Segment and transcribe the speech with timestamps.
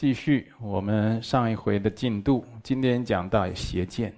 [0.00, 4.14] 继续我们上一回的进度，今天讲到邪见。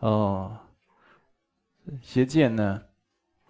[0.00, 0.58] 哦，
[2.02, 2.82] 邪见呢，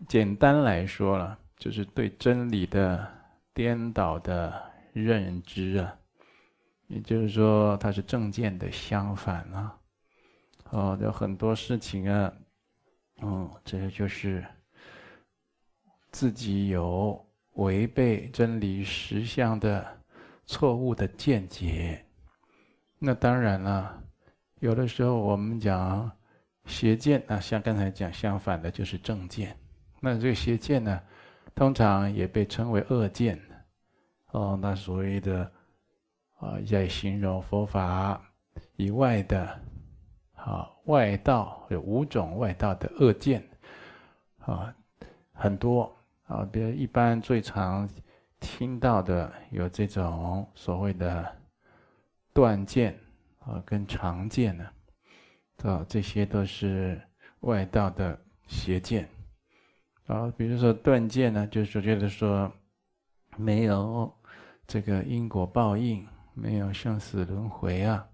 [0.07, 3.11] 简单来说了，就是对真理的
[3.55, 5.97] 颠倒的认知啊，
[6.89, 9.79] 也就是说，它是正见的相反啊。
[10.73, 12.31] 哦，有很多事情啊，
[13.23, 14.45] 嗯，这个就是
[16.11, 17.19] 自己有
[17.55, 20.04] 违背真理实相的。
[20.47, 22.05] 错误的见解，
[22.99, 24.03] 那当然了。
[24.61, 26.11] 有的时候我们讲
[26.67, 29.57] 邪见啊，像刚才讲相反的，就是正见。
[30.01, 31.01] 那这个邪见呢，
[31.55, 33.41] 通常也被称为恶见。
[34.33, 35.51] 哦，那所谓的
[36.39, 38.21] 啊，在形容佛法
[38.77, 39.61] 以外的
[40.35, 43.43] 啊外道，有五种外道的恶见
[44.41, 44.75] 啊，
[45.33, 45.95] 很多
[46.27, 47.89] 啊，比如一般最常。
[48.45, 51.35] 听到的有这种所谓的
[52.35, 52.95] 断见
[53.39, 54.71] 啊，跟常见呢，
[55.63, 57.01] 啊，这些都是
[57.41, 59.09] 外道的邪见。
[60.07, 62.53] 啊，比如说断见呢，就是觉得说
[63.39, 64.15] 没有
[64.67, 68.07] 这个因果报应，没有生死轮回啊，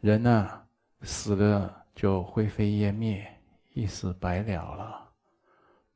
[0.00, 0.64] 人啊
[1.02, 3.26] 死了就灰飞烟灭，
[3.74, 5.12] 一死百了了，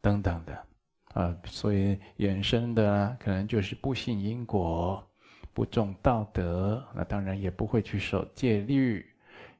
[0.01, 0.67] 等等的。
[1.13, 5.07] 啊，所以衍生的呢可能就是不信因果，
[5.53, 9.05] 不重道德，那当然也不会去守戒律，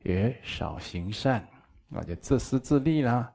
[0.03, 1.47] 也少行善，
[1.89, 3.31] 那就自私自利啦。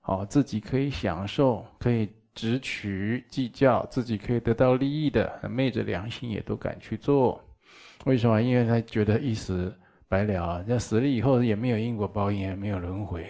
[0.00, 7.40] 好，自己可以享受，可以直取计较，自己可以得到利益的，昧着良心也都敢去做。
[8.06, 8.42] 为什么？
[8.42, 9.72] 因为他觉得一死
[10.08, 13.24] 百了，那死了以后也没有因果报应，也没有轮回，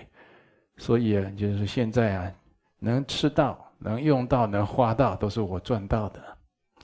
[0.78, 2.32] 所以啊，就是现在啊，
[2.78, 3.69] 能吃到。
[3.80, 6.22] 能用到、能花到，都是我赚到的。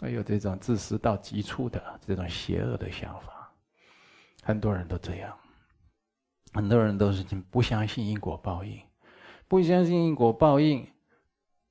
[0.01, 3.51] 还有这种自私到极处的这种邪恶的想法，
[4.43, 5.35] 很多人都这样。
[6.53, 8.81] 很多人都是不相信因果报应，
[9.47, 10.87] 不相信因果报应，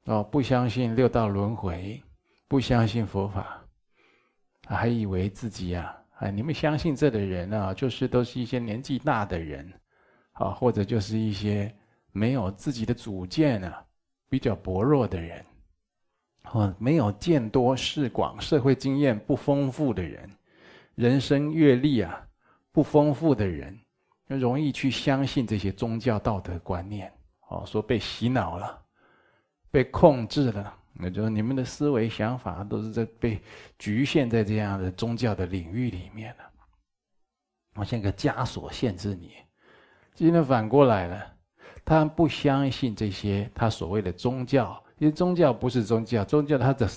[0.06, 2.02] 哦，不相信六道轮回，
[2.48, 3.64] 不相信佛法，
[4.68, 9.74] 还以为自己呀，哎，你们相信这的人啊，就是都是一些年纪大的人，
[10.34, 11.76] 啊，或者就是一些
[12.12, 13.84] 没有自己的主见啊。
[14.36, 15.46] 比较薄弱的人，
[16.52, 20.30] 哦，没有见多识广、社会经验不丰富的人，
[20.96, 22.22] 人生阅历啊
[22.74, 23.80] 不丰富的人，
[24.28, 27.10] 容易去相信这些宗教道德观念。
[27.48, 28.78] 哦，说被洗脑了，
[29.72, 33.40] 被控制了，那就是你们的思维想法都是在被
[33.80, 36.44] 局限在这样的宗教的领域里面了。
[37.74, 39.32] 好像个枷锁限制你。
[40.14, 41.35] 今天反过来了。
[41.86, 46.90] 他不相信这些他所谓的宗教，因为宗教不是宗教，宗教它的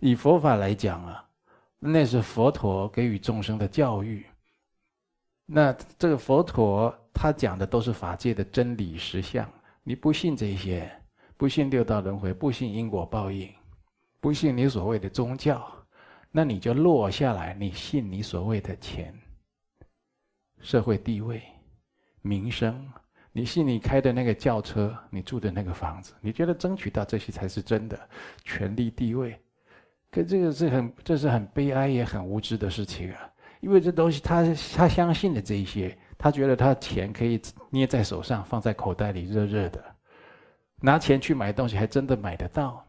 [0.00, 1.24] 以佛法来讲啊，
[1.78, 4.26] 那是佛陀给予众生的教育。
[5.46, 9.48] 那这个佛陀他讲的都是法界的真理实相，
[9.84, 10.90] 你不信这些，
[11.36, 13.48] 不信六道轮回，不信因果报应，
[14.18, 15.64] 不信你所谓的宗教，
[16.32, 19.16] 那你就落下来，你信你所谓的钱、
[20.58, 21.40] 社会地位、
[22.22, 22.84] 名声。
[23.36, 28.08] 你信你开的那个轿车，你住的那个房子，你觉得争取到这些才是真的
[28.44, 29.38] 权力地位？
[30.10, 33.30] 可这个是很，这是很悲哀也很无知的事情啊！
[33.60, 34.42] 因为这东西他
[34.74, 37.38] 他相信的这一些，他觉得他钱可以
[37.68, 39.84] 捏在手上，放在口袋里热热的，
[40.80, 42.82] 拿钱去买东西还真的买得到，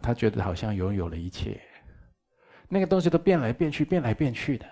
[0.00, 1.60] 他觉得好像拥有了一切，
[2.68, 4.66] 那个东西都变来变去，变来变去的。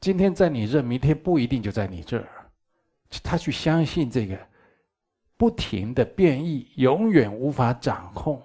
[0.00, 2.28] 今天在你这，明天不一定就在你这儿。
[3.22, 4.38] 他去相信这个
[5.36, 8.42] 不停的变异，永远无法掌控，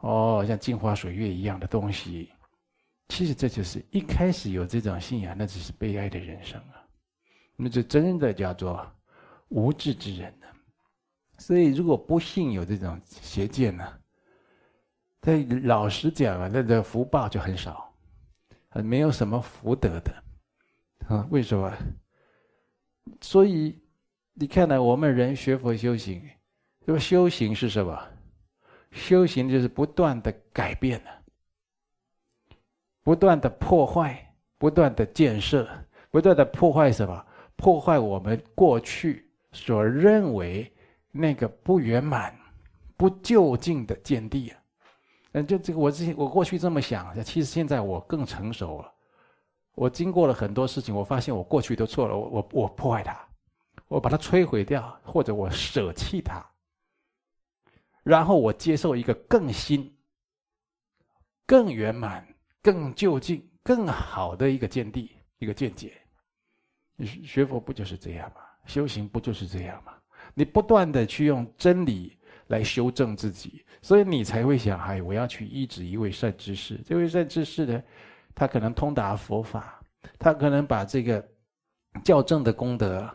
[0.00, 2.30] 哦，像镜花水月一样的东西，
[3.08, 6.84] 其实这就是一开始有这种信仰，那只是悲哀的人生啊，
[7.56, 8.86] 那就真的叫做
[9.48, 10.46] 无智之人呢。
[11.38, 13.98] 所以，如果不信有这种邪见呢，
[15.20, 15.32] 他
[15.62, 17.94] 老实讲啊，那个福报就很少，
[18.68, 20.24] 很没有什么福德的，
[21.06, 21.72] 啊，为什么？
[23.20, 23.78] 所以，
[24.34, 26.22] 你看呢，我们人学佛修行，
[26.84, 27.98] 那么修行是什么？
[28.90, 31.10] 修行就是不断的改变呢，
[33.02, 35.68] 不断的破坏，不断的建设，
[36.10, 37.24] 不断的破坏什么？
[37.56, 40.72] 破坏我们过去所认为
[41.10, 42.34] 那个不圆满、
[42.96, 44.58] 不究竟的见地啊！
[45.32, 48.92] 嗯，就这个，我之前我过去这么想，其实现在我更成熟了。
[49.78, 53.16] 我经过了很多事情，我发现我过去都错了，我我我破坏它，
[53.86, 56.44] 我把它摧毁掉，或者我舍弃它，
[58.02, 59.96] 然后我接受一个更新、
[61.46, 62.26] 更圆满、
[62.60, 65.92] 更究竟、更好的一个见地、一个见解。
[66.96, 68.40] 你学佛不就是这样吗？
[68.66, 69.92] 修行不就是这样吗？
[70.34, 76.80] 你不断的去用真理来修正自己，所以你才会想：哎，我要去依止一位善知识。
[76.84, 77.80] 这位善知识呢，
[78.38, 79.80] 他可能通达佛法，
[80.16, 81.28] 他可能把这个
[82.04, 83.12] 教正的功德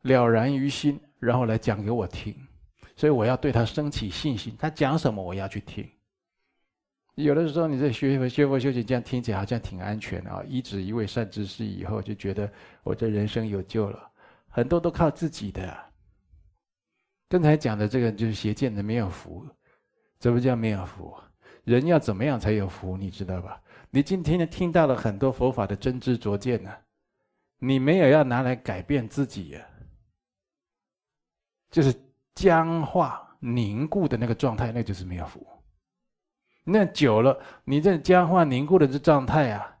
[0.00, 2.34] 了然于心，然后来讲给我听。
[2.96, 5.86] 所以我要对他升起信心，他讲什么我要去听。
[7.16, 10.42] 有的时候你在学佛、学佛修行，这样听起来好像挺安全的啊。
[10.48, 12.50] 依止一位善知识以后，就觉得
[12.82, 14.10] 我这人生有救了。
[14.48, 15.76] 很多都靠自己的。
[17.28, 19.46] 刚才讲的这个就是邪见的没有福，
[20.18, 21.14] 怎么叫没有福？
[21.64, 22.96] 人要怎么样才有福？
[22.96, 23.60] 你知道吧？
[23.90, 26.70] 你今天听到了很多佛法的真知灼见呢，
[27.58, 29.66] 你没有要拿来改变自己呀，
[31.70, 31.94] 就是
[32.34, 35.46] 僵化凝固的那个状态，那就是没有福。
[36.64, 39.78] 那久了，你这僵化凝固的这状态啊，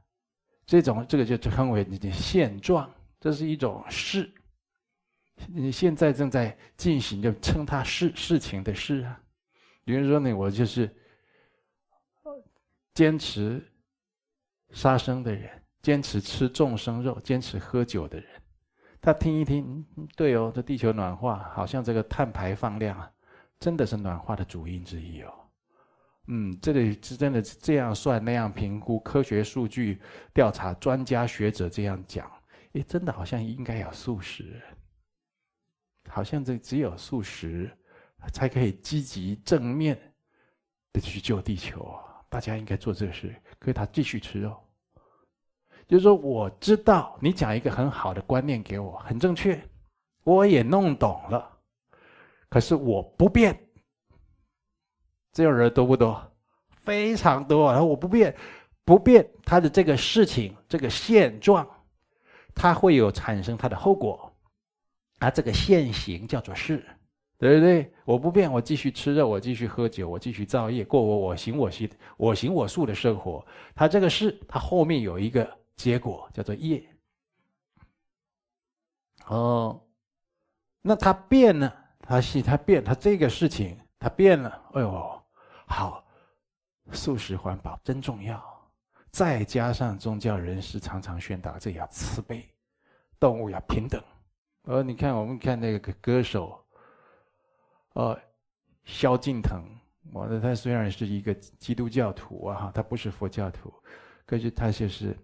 [0.64, 2.88] 这种这个就称为你的现状，
[3.20, 4.32] 这是一种事。
[5.48, 9.20] 你现在正在进行，就称它是事情的事啊。
[9.84, 10.90] 比如说呢，我就是
[12.94, 13.62] 坚持
[14.76, 15.50] 杀生的人，
[15.80, 18.28] 坚持吃众生肉，坚持喝酒的人，
[19.00, 19.82] 他听一听，
[20.14, 23.10] 对哦，这地球暖化，好像这个碳排放量啊，
[23.58, 25.32] 真的是暖化的主因之一哦。
[26.26, 29.98] 嗯，这里是真的这样算那样评估，科学数据
[30.34, 32.30] 调查，专家学者这样讲，
[32.74, 34.60] 诶，真的好像应该要素食。
[36.10, 37.74] 好像这只有素食，
[38.30, 39.98] 才可以积极正面
[40.92, 41.98] 的去救地球。
[42.28, 44.54] 大家应该做这事，可以他继续吃肉。
[45.88, 49.60] 就是说，我知道你讲一个很好的观念给我，很正确，
[50.24, 51.48] 我也弄懂了。
[52.48, 53.58] 可是我不变，
[55.32, 56.20] 这种人多不多？
[56.70, 57.70] 非常多。
[57.72, 58.34] 然后我不变，
[58.84, 61.66] 不变，他的这个事情，这个现状，
[62.54, 64.32] 他会有产生他的后果。
[65.18, 66.84] 啊，这个现行叫做事，
[67.38, 67.90] 对不对？
[68.04, 73.44] 我不变，我继续吃肉，我继续喝酒，我继续造业，过我我行我行我行我素的生活。
[73.74, 76.84] 他这个事，他后面有一个结果，叫做业。
[79.26, 79.80] 哦，
[80.82, 84.50] 那它变了，它是它变，它这个事情它变了。
[84.74, 85.22] 哎呦，
[85.66, 86.04] 好，
[86.92, 88.42] 素食环保真重要。
[89.10, 92.46] 再加上宗教人士常常宣导，这要慈悲，
[93.18, 94.02] 动物要平等。
[94.64, 96.62] 呃，你看，我们看那个歌手，
[97.94, 98.20] 呃，
[98.84, 99.64] 萧敬腾，
[100.12, 103.72] 我的他虽然是一个基督教徒啊，他不是佛教徒，
[104.26, 105.16] 可是他就是，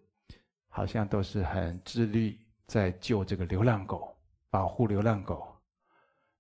[0.75, 2.37] 好像都是很自律
[2.67, 4.17] 在救这个流浪狗，
[4.51, 5.47] 保护流浪狗。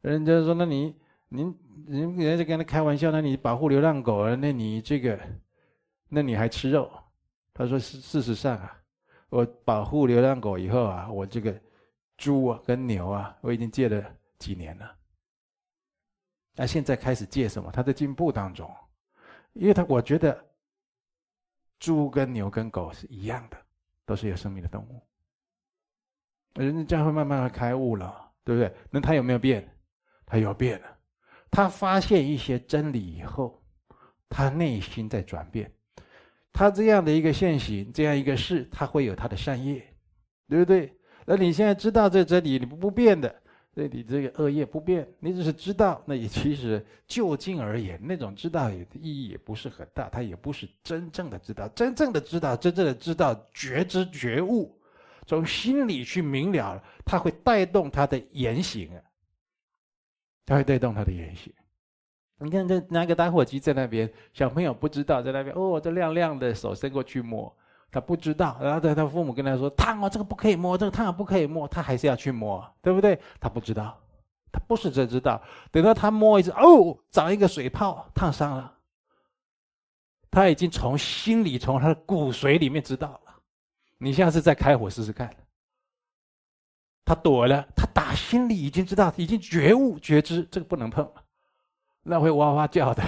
[0.00, 0.96] 人家说，那你，
[1.28, 1.54] 您，
[1.86, 5.20] 人人家跟他开玩笑，那你保护流浪狗，那你这个，
[6.08, 6.90] 那你还吃肉？
[7.52, 8.82] 他说，事事实上啊，
[9.28, 11.54] 我保护流浪狗以后啊，我这个。
[12.18, 14.94] 猪啊，跟牛啊，我已经戒了几年了。
[16.54, 17.68] 那现在开始戒什么？
[17.72, 18.72] 他在进步当中，
[19.54, 20.44] 因为他我觉得，
[21.80, 23.56] 猪跟牛跟狗是一样的，
[24.12, 25.02] 都是有生命的动物。
[26.60, 28.14] 人家将会慢慢的开悟了，
[28.44, 28.70] 对不对？
[28.90, 29.66] 那他有没有变？
[30.26, 30.98] 他有变了。
[31.50, 33.64] 他发现一些真理以后，
[34.28, 35.72] 他内心在转变。
[36.52, 39.82] 他这样的一个现行，这样一个事，他会有他的善业，
[40.46, 40.94] 对不对？
[41.24, 43.41] 那你现在知道这真理，你不不变的，
[43.74, 54.78] 对你这个恶业不变，你只是知道，那也其实就近而言，那种知道也意义也不是很大，它也不是真正的知道，真正的知道，真正的知道觉知觉悟，
[55.26, 59.00] 从心里去明了，它会带动他的言行啊，
[60.44, 61.50] 它会带动他的言行。
[62.40, 67.56] 你看这拿个打火机在那边，小朋友不知道在那边，哦，这亮亮的，手伸过去摸。
[67.92, 73.20] 他不知道，然后他他父母跟他说：“烫哦，这个不可以摸，这个烫不可以摸。”他还是要去摸，对不对？
[73.38, 74.00] 他不知道，
[74.50, 75.40] 他不是真知道。
[75.70, 78.78] 等到他摸一次，哦，长一个水泡，烫伤了。
[80.30, 83.34] 他已经从心里，从他的骨髓里面知道了。
[83.98, 85.30] 你下次再开火试试看。
[87.04, 91.06] 他躲了，他打心里已经知道，已经觉悟觉知，这个不能碰，
[92.02, 93.02] 那会哇哇叫的，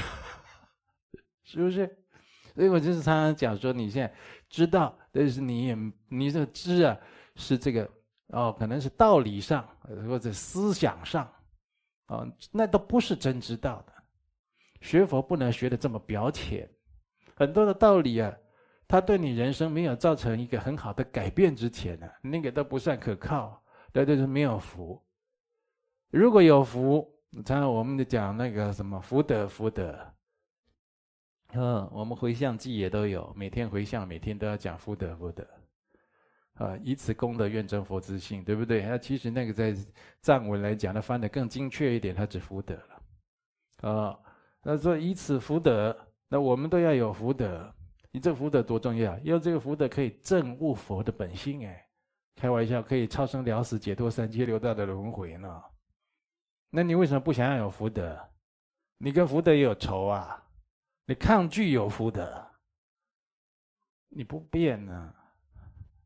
[1.43, 2.05] 是不是？
[2.55, 4.15] 所以我就是常常讲说，你现在。
[4.55, 5.77] 知道，但是你也
[6.09, 6.97] 你这个知啊，
[7.35, 7.91] 是这个
[8.29, 9.69] 哦，可能是道理上
[10.07, 11.25] 或者思想上，
[12.07, 13.93] 啊、哦，那都不是真知道的。
[14.81, 16.71] 学佛不能学的这么表浅，
[17.35, 18.33] 很多的道理啊，
[18.87, 23.61] 它对你人生没有造成一个很好的改变之前呢、那个都不算可靠，
[23.93, 25.03] 那就是没有福。
[26.11, 27.05] 如果有福，
[27.45, 29.99] 常常我们讲那个什么福德福德，
[31.55, 35.47] 嗯， 我们回向偈也都有，每天回向，每天都要讲福德福德，
[36.55, 38.83] 啊，以此功德愿证佛之性，对不对？
[38.83, 39.75] 那其实那个在
[40.21, 44.19] 藏文来讲，它翻得更精确一点，它指福德了，啊，
[44.63, 45.97] 那说以此福德，
[46.29, 47.73] 那我们都要有福德。
[48.11, 49.19] 你这福德多重要？
[49.19, 51.85] 因为这个福德可以证悟佛的本性，哎，
[52.37, 55.61] 开玩笑，可以超生了死，解脱三界六道的轮回呢。
[56.71, 58.17] 那你为什么不想要有福德？
[58.99, 60.44] 你跟福德也有仇啊？
[61.07, 62.47] 你抗拒有福德，
[64.09, 65.15] 你不变呢？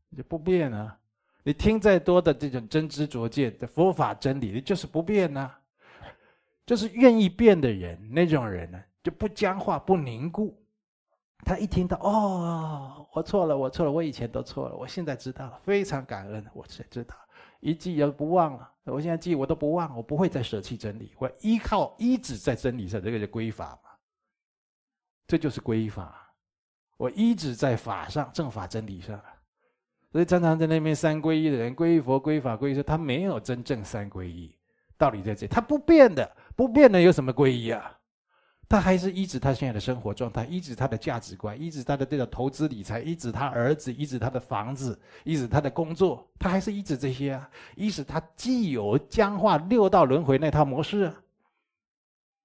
[0.09, 0.95] 你不变呢？
[1.43, 5.51] 你听再多的这种真知灼见的佛法真理，你就是不变呢？
[6.65, 10.61] 就是愿意变的人，那种人呢，就不僵化、不凝固。
[11.45, 17.15] 他一听到哦，我错了，我错了，我以前都错了，我现在知道了，非常感恩，我才知道，
[17.61, 18.69] 一记也不忘了。
[18.83, 23.88] 我现在记我都不忘，我不会再舍弃真理，我依靠依止在真理上，这个叫归法嘛。
[25.29, 26.33] 这就是皈依法，
[26.97, 29.21] 我依止在法上，正法真理上，
[30.11, 34.51] 所以常常在那边三皈依的人，皈依佛、皈依法、皈依僧，他没有真正三皈依，
[34.97, 37.95] 道理在这，他不变的，不变的有什么皈依啊？
[38.67, 51.13] 他还是依止他现在的生活状态，依止他的价值观，依止他的这个投资理财，依止他儿子，依止他的房子，依止他的工作，他还是依止这些啊，依止他既有僵化六道轮回那套模式，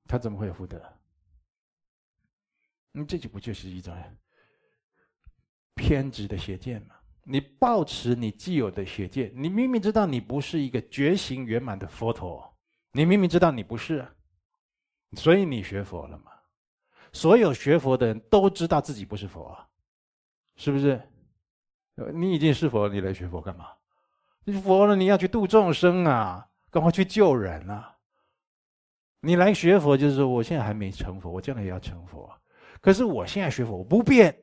[0.07, 0.79] 他怎么会有福德？
[2.97, 3.93] 你这就不就是一种
[5.75, 6.95] 偏执的邪见吗？
[7.25, 12.57] 你抱持你既有的邪见，你明明知道你不是一个觉醒圆满的佛陀，
[12.93, 14.07] 你明明知道你不是，
[15.17, 16.31] 所以你学佛了嘛？
[17.13, 19.59] 所有学佛的人都知道自己不是佛，
[20.55, 21.01] 是不是？
[22.13, 23.71] 你已经是佛，你来学佛干嘛？
[24.45, 27.97] 你佛了，你要去度众生啊，赶快去救人啊！
[29.21, 32.31] 你来学佛就是说，我现在还没成佛，我将来也要成佛。
[32.85, 34.37] 可是我现在学佛，我不变。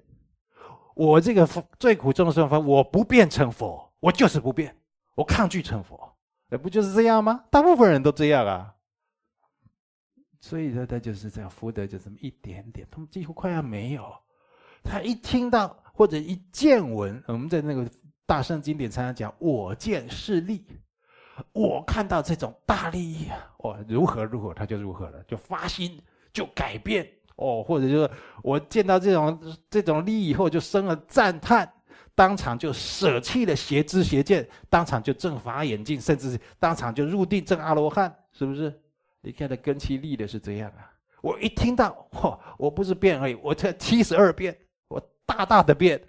[0.95, 4.75] 我这个最苦众生法，我不变成佛，我就是不变，
[5.13, 6.11] 我抗拒成佛，
[6.49, 7.45] 那不就是这样吗？
[7.51, 8.73] 大部分人都这样啊。
[10.39, 14.11] 所以说，他就是这样，福德就这么一点点，他们几乎快要没有。
[14.83, 17.87] 他一听到或者一见闻，我们在那个
[18.25, 20.65] 大圣经典常常讲，我见是利，
[21.53, 26.01] 我看到这种大利益啊，哦，如何如何，他就如何了，就发心，
[26.33, 27.07] 就改变。
[27.41, 28.09] 哦，或者就是
[28.43, 31.67] 我见到这种这种利以后，就生了赞叹，
[32.13, 38.71] 当场就舍弃了邪知邪见，当场就正法眼净，甚至当场就入定证阿罗汉，是不是？
[39.21, 40.93] 你看他根器立的是这样啊！
[41.21, 44.55] 我一听到，嚯，我不是变而已，我这七十二变，
[44.87, 45.99] 我大大的变，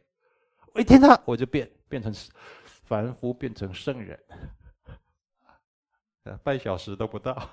[0.74, 2.12] 我一听到我就变，变成
[2.84, 4.18] 凡夫，变成圣人，
[6.42, 7.48] 半小时都不到。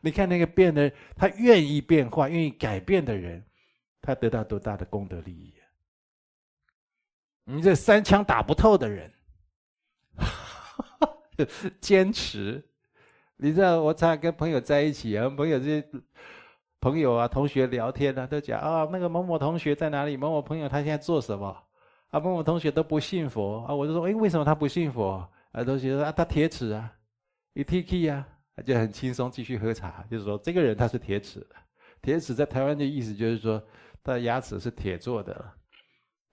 [0.00, 3.44] 你看那个变的，他愿意变化、愿意改变的人，
[4.00, 5.64] 他得到多大的功德利益啊！
[7.44, 9.12] 你这三枪打不透的人，
[11.80, 12.64] 坚持。
[13.36, 15.88] 你知道，我常常跟朋友在一起啊，朋友这些
[16.80, 20.16] 朋友啊、同学聊天啊，都讲啊，那个某某同学在哪里？
[20.16, 21.46] 某某朋友他现在做什么？
[22.10, 25.28] 啊，某某同学都不信佛啊，我就说，哎，为什么他不信佛？
[25.52, 26.92] 啊，同学说啊，他铁齿啊，
[27.54, 28.28] 一 T K 啊。
[28.62, 31.56] 就很轻松继续喝茶，就是说这个人他是铁齿的，
[32.02, 33.58] 铁齿在台湾的意思就是说
[34.02, 35.52] 他的牙齿是铁做的，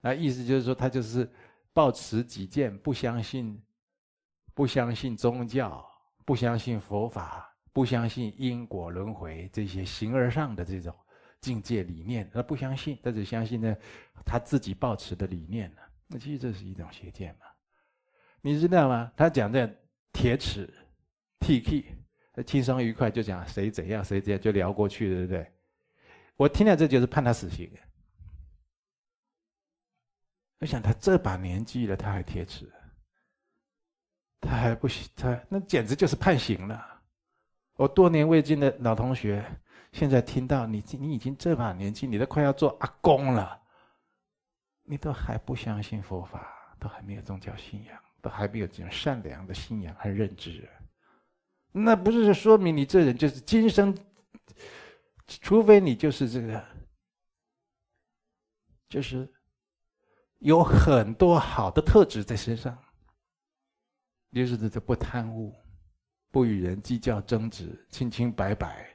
[0.00, 1.30] 那意思就是说他就是
[1.72, 3.62] 抱持己见，不相信，
[4.54, 5.86] 不相信宗教，
[6.24, 10.94] 不相信佛法，不相信因果轮回这些形而上的这种
[11.40, 13.76] 境界理念，他不相信，他只相信呢
[14.24, 17.46] 他自己抱持的理念呢，那其实这是一种邪见嘛，
[18.40, 19.12] 你知道吗？
[19.16, 19.70] 他讲的
[20.12, 20.72] 铁齿
[21.40, 21.95] ，T K。
[22.42, 25.52] 轻松愉快就讲谁怎样谁怎样就聊过去，对不对？
[26.36, 27.70] 我听了这就是判他死刑。
[30.58, 32.70] 我想他这把年纪了，他还贴纸，
[34.40, 37.02] 他还不行，他那简直就是判刑了。
[37.74, 39.44] 我多年未见的老同学，
[39.92, 43.60] 现在听到你你已经这把年纪，你都快要做阿公了，
[44.82, 50.68] 你都还不相信佛法，都还没有宗教信仰，都还没有这种善良的信仰和认知。
[51.78, 53.94] 那不是说明你这人就是今生，
[55.26, 56.64] 除非你就是这个，
[58.88, 59.30] 就是
[60.38, 62.82] 有很多好的特质在身上，
[64.32, 65.54] 就是这不贪污，
[66.30, 68.88] 不与人计较争执，清清白白，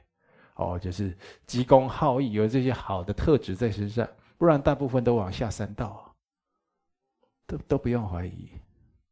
[0.56, 6.12] 哦，就是急公好义，有这些好的特质在身上，不然大部分都往下三道，
[7.46, 8.50] 都都不用怀疑，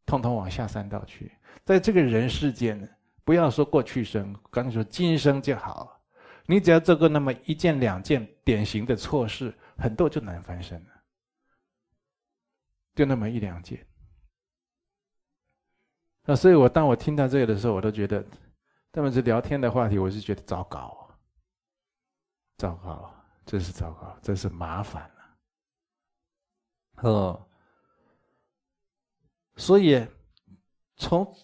[0.05, 1.31] 通通往下三道去，
[1.65, 2.89] 在这个人世间呢。
[3.25, 6.00] 不要说过去生，刚才说今生就好，
[6.47, 10.91] 你只要做过那么一件两件典型的错事，很多就难翻身了。
[12.95, 13.87] 就那么一两件。
[16.25, 18.25] 那所以，我当我听到这个的时候，我都觉得，
[18.93, 21.09] 他们是聊天的话题，我是觉得糟糕，
[22.59, 23.15] 糟糕，
[23.47, 27.09] 真是糟糕，真是麻烦了。
[27.09, 27.49] 哦，
[29.57, 30.07] 所以
[30.97, 31.35] 从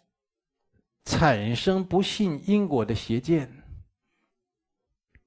[1.06, 3.62] 产生不信因果的邪见，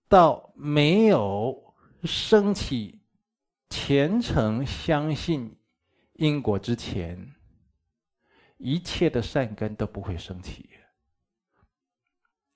[0.09, 3.01] 到没有升起
[3.69, 5.57] 虔诚相信
[6.13, 7.33] 因果之前，
[8.57, 10.69] 一切的善根都不会升起。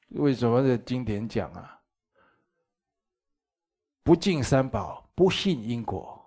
[0.09, 1.81] 为什么这经典讲啊？
[4.03, 6.21] 不敬三宝，不信因果。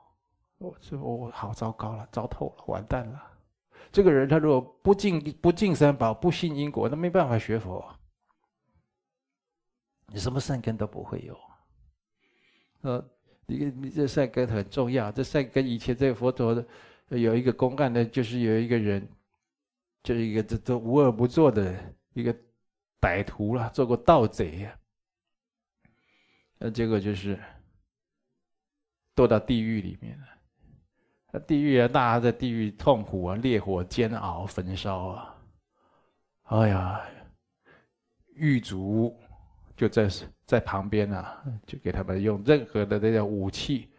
[0.57, 3.36] 我这我好糟糕了，糟透了，完蛋了。
[3.97, 7.83] 这个人他如果不敬不敬三宝，不信因果，那没办法学佛。
[10.09, 11.35] 你什么善根都不会有。
[12.83, 13.03] 呃，
[13.47, 15.11] 你你这善根很重要。
[15.11, 16.67] 这善根以前在佛陀的
[17.09, 19.09] 有一个公案的，就是有一个人，
[20.03, 21.75] 就是一个这这无恶不作的
[22.13, 22.37] 一个
[23.01, 24.79] 歹徒了，做过盗贼呀。
[26.59, 27.43] 那结果就是
[29.15, 30.27] 堕到地狱里面了。
[31.41, 35.37] 地狱啊，大家在地狱痛苦啊，烈火煎熬、焚烧啊！
[36.45, 37.01] 哎呀，
[38.35, 39.17] 狱卒
[39.77, 40.09] 就在
[40.47, 43.91] 在旁边啊，就给他们用任何的这种武器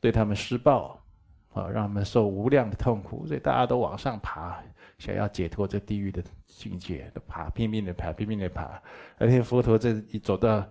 [0.00, 0.98] 对他们施暴
[1.52, 3.26] 啊，让他们受无量的痛苦。
[3.26, 4.62] 所以大家都往上爬，
[4.98, 8.82] 想要解脱这地狱的境界，都爬，拼命的爬，拼命的爬。
[9.18, 10.66] 而且佛陀这一走到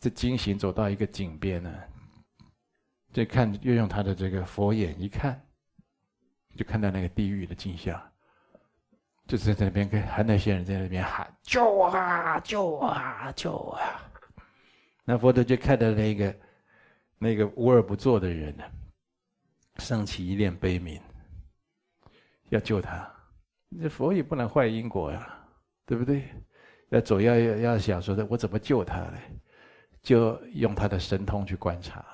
[0.00, 1.70] 这经行走到一个井边呢。
[3.18, 5.44] 就看，又用他的这个佛眼一看，
[6.54, 8.00] 就看到那个地狱的景象，
[9.26, 14.00] 就是在那边跟还那些人在那边喊救我啊，救我啊，救我啊！
[15.04, 16.36] 那佛陀就看到那个
[17.18, 18.62] 那个无恶不作的人呢，
[19.78, 21.00] 升起一念悲悯，
[22.50, 23.12] 要救他。
[23.82, 25.36] 这佛也不能坏因果呀，
[25.84, 26.22] 对不对？
[26.90, 29.18] 要总要要要想说的，我怎么救他呢？
[30.02, 32.04] 就用他的神通去观察。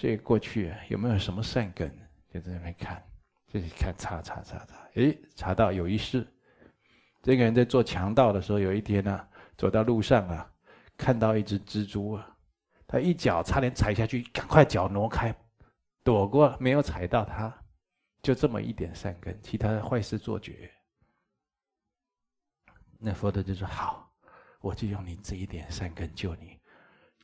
[0.00, 1.94] 这过去有没有什么善根？
[2.32, 3.04] 就在那边看，
[3.48, 6.26] 就看查查查查，诶，查到有一事。
[7.20, 10.50] 这个人在做强盗的时候，有一天呢、啊，走到路上啊，
[10.96, 12.34] 看到一只蜘蛛啊，
[12.86, 15.36] 他一脚差点踩下去，赶快脚挪开，
[16.02, 17.54] 躲过，没有踩到他，
[18.22, 20.72] 就这么一点善根，其他的坏事做绝。
[22.98, 24.10] 那佛陀就说：“好，
[24.62, 26.58] 我就用你这一点善根救你，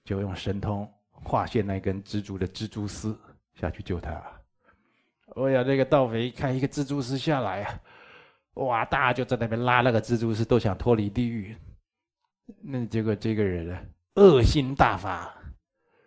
[0.05, 0.87] 就用神通。”
[1.23, 3.19] 化现那根蜘蛛的蜘蛛丝
[3.55, 4.11] 下去救他。
[5.35, 7.81] 哎呀，那个盗匪一看一个蜘蛛丝下来啊，
[8.55, 11.55] 哇，大家就在那边拉那个蜘蛛丝，都想脱离地狱。
[12.63, 13.79] 那结果这个人呢，
[14.15, 15.35] 恶心大发，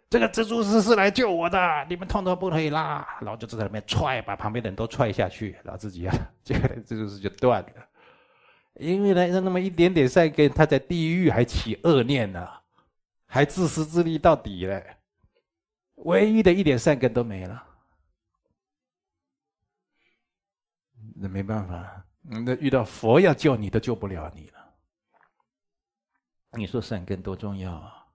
[0.10, 3.06] 这个蜘蛛丝是来救我的，你们通通不可以拉。
[3.22, 7.70] 然后就在那边踹，把旁边的人都踹下去，然后自己啊， 这个蜘蛛丝就断了。
[8.76, 12.48] 因为呢，那么一点点善根，他在地狱还起恶念呢，
[13.28, 14.96] 还自私自利到底嘞。
[16.06, 17.64] 唯一的一点善根都没了，
[21.16, 24.60] 那没办法，那遇到佛要救你都救不了你了。
[26.54, 28.08] 你说善根多重要啊！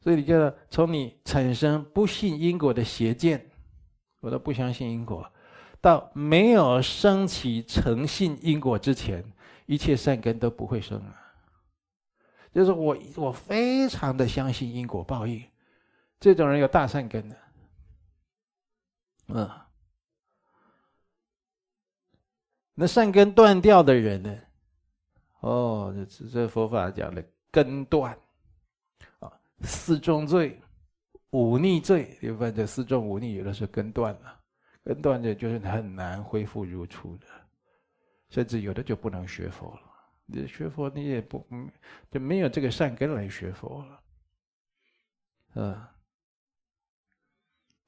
[0.00, 3.50] 所以你就从你产生不信因果的邪见，
[4.20, 5.32] 我都不相信因果，
[5.80, 9.24] 到没有升起诚信因果之前，
[9.64, 11.20] 一切善根都不会生啊。
[12.52, 15.42] 就是我我非常的相信因果报应。
[16.24, 17.36] 这种人有大善根的，
[19.26, 19.50] 嗯，
[22.72, 24.34] 那善根断掉的人呢？
[25.40, 28.18] 哦，这这佛法讲的根断
[29.18, 29.30] 啊，
[29.64, 30.58] 四重罪、
[31.28, 34.40] 五逆罪，一般这四重五逆有的是根断了，
[34.82, 37.26] 根断的就是很难恢复如初的，
[38.30, 39.82] 甚至有的就不能学佛了。
[40.24, 41.70] 你学佛你也不嗯，
[42.10, 44.00] 就没有这个善根来学佛了，
[45.56, 45.86] 嗯。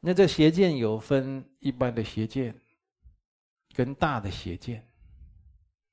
[0.00, 2.60] 那这邪见有分一般的邪见，
[3.74, 4.86] 跟大的邪见。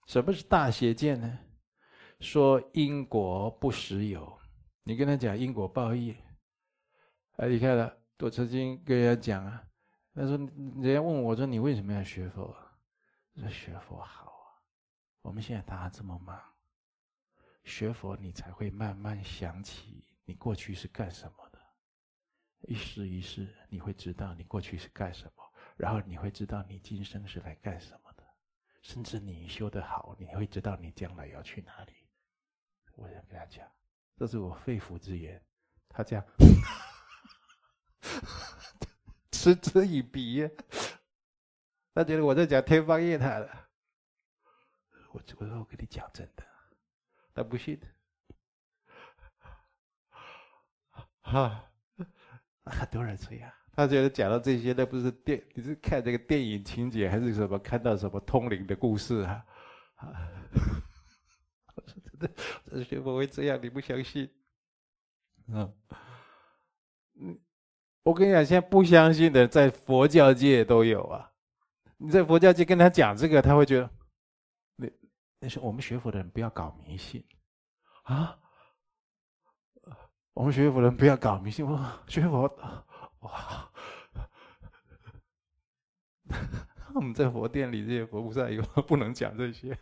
[0.06, 1.40] 什么是大邪见呢？
[2.20, 4.38] 说因果不实有，
[4.84, 6.16] 你跟他讲因果报应，
[7.38, 9.64] 啊，你看了，我曾经跟人家讲啊，
[10.14, 12.56] 他说人家问我说，你为什么要学佛？
[13.36, 14.62] 我说学佛好啊，
[15.22, 16.40] 我们现在大家这么忙，
[17.64, 21.43] 学佛你才会慢慢想起你过去是干什么。
[22.68, 28.24] 一世一世，你会知道你过去是干什么，然后你会知道你今生是来干什么的，
[28.82, 31.94] 甚至你修得好，你会知道你将来要去哪里。
[32.96, 33.70] 我想跟他讲，
[34.16, 35.44] 这是我肺腑之言。
[35.90, 36.26] 他这样
[39.32, 40.50] 嗤之以鼻，
[41.94, 43.70] 他觉得我在讲天方夜谭了。
[45.12, 46.44] 我我说我跟你讲真的，
[47.36, 47.80] 他不信。
[51.22, 51.72] 哈，
[52.66, 59.46] 很 多人这样，他觉得讲到这些，那不是电，你是看这个电影情节，还是什么看到什么通灵的故事啊？
[59.96, 60.14] 啊，
[61.76, 62.30] 我说真的，
[62.70, 64.30] 这学佛会这样，你不相信？
[65.48, 65.74] 嗯，
[67.20, 67.40] 嗯，
[68.04, 71.30] 我跟你讲，现在不相信的在佛教界都有啊。
[71.98, 73.90] 你在佛教界跟他讲这个，他会觉得，
[74.78, 74.90] 那
[75.40, 77.24] 那是我们学佛的人不要搞迷信
[78.04, 78.38] 啊。
[80.34, 82.42] 我们学佛人不要搞迷信，我学佛
[83.20, 83.72] 哇，
[86.96, 89.68] 我们在佛殿里这些佛菩萨以后不能讲这些，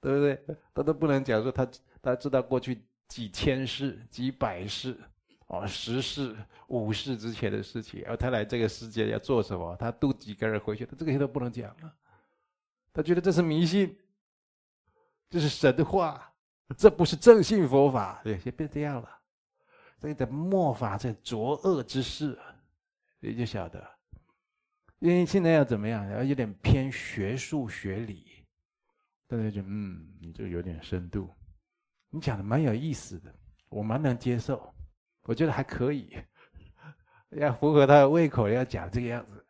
[0.00, 0.58] 对不对？
[0.74, 1.66] 他都不能讲说他
[2.02, 4.94] 他知道过去几千世、几百世、
[5.46, 6.36] 哦十世、
[6.66, 9.74] 五世之前的事情，而他来这个世界要做什么？
[9.76, 10.84] 他渡几个人回去？
[10.84, 11.94] 他这些都不能讲了。
[12.92, 13.98] 他觉得这是迷信，
[15.30, 16.27] 这是神话。
[16.76, 19.08] 这不是正信佛法，对，先变这样了。
[20.00, 22.38] 所以在末法这浊恶之事，
[23.20, 23.84] 你就晓得。
[24.98, 26.08] 因为现在要怎么样？
[26.10, 28.44] 要有点偏学术学理，
[29.26, 31.28] 大家就嗯，你就有点深度。
[32.10, 33.34] 你讲的蛮有意思的，
[33.68, 34.72] 我蛮能接受，
[35.22, 36.16] 我觉得还可以。
[37.30, 39.46] 要符合他的胃口，要讲这个样子，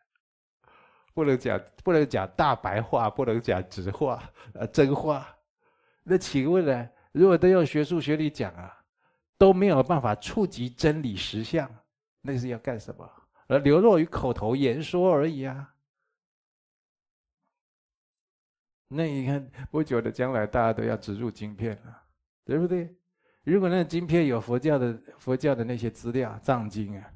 [1.15, 4.23] 不能讲不能讲大白话，不能讲直话，
[4.55, 5.29] 呃，真话。
[6.03, 6.91] 那请问呢？
[7.13, 8.77] 如果都用学术学理讲啊，
[9.37, 11.69] 都没有办法触及真理实相，
[12.21, 13.11] 那是要干什么？
[13.47, 15.75] 而流落于口头言说而已啊。
[18.89, 22.03] 那你看，不久的将来，大家都要植入晶片了，
[22.45, 22.95] 对不对？
[23.45, 27.11] 如果那晶片有佛教的佛教的那些资料藏经啊，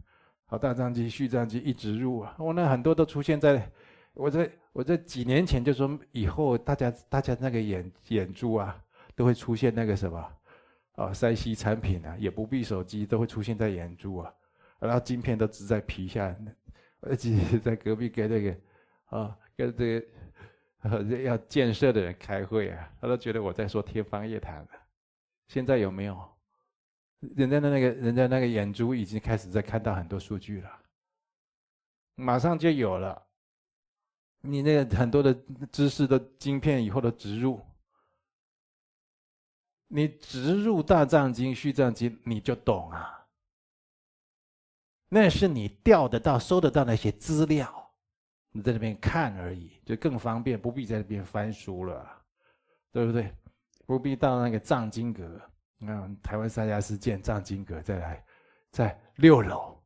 [0.46, 3.70] 好大藏经、续藏经一植入啊，我那很多都出现在
[4.14, 8.82] 我在我在几年前就说，以后大家大家那个眼眼珠啊。
[9.14, 10.32] 都会出现那个什么，
[10.92, 14.34] 啊，三 C 产品啊，也不必手机，都会出现在眼珠啊，
[14.78, 16.34] 然后晶片都植在皮下。
[17.04, 18.56] 而且在隔壁跟那个，
[19.06, 24.64] 啊，跟这个要建设的人开会啊，他都觉得我在说天方夜谭。
[25.48, 26.16] 现在有没有？
[27.36, 30.70] 人家的那个人家那个眼珠已经开始在看到很多数据了，
[32.14, 33.20] 马上就有了。
[34.40, 35.32] 你那个很多的
[35.70, 37.60] 知识的晶片以后都植入。
[39.94, 43.26] 你植入大藏经、续藏经，你就懂啊。
[45.10, 47.92] 那是你调得到、收得到那些资料，
[48.52, 52.10] 你在那边看而已，就更方便，不必在那边翻书了，
[52.90, 53.30] 对不对？
[53.84, 55.38] 不必到那个藏经阁，
[55.76, 58.24] 你看台湾三家寺建藏经阁，再来
[58.70, 59.78] 在六楼，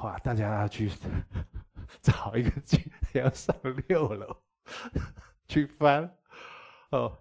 [0.00, 0.88] 哇，大家要去
[2.00, 3.56] 找一个去，要上
[3.88, 4.36] 六楼
[5.48, 6.08] 去翻，
[6.90, 7.18] 哦。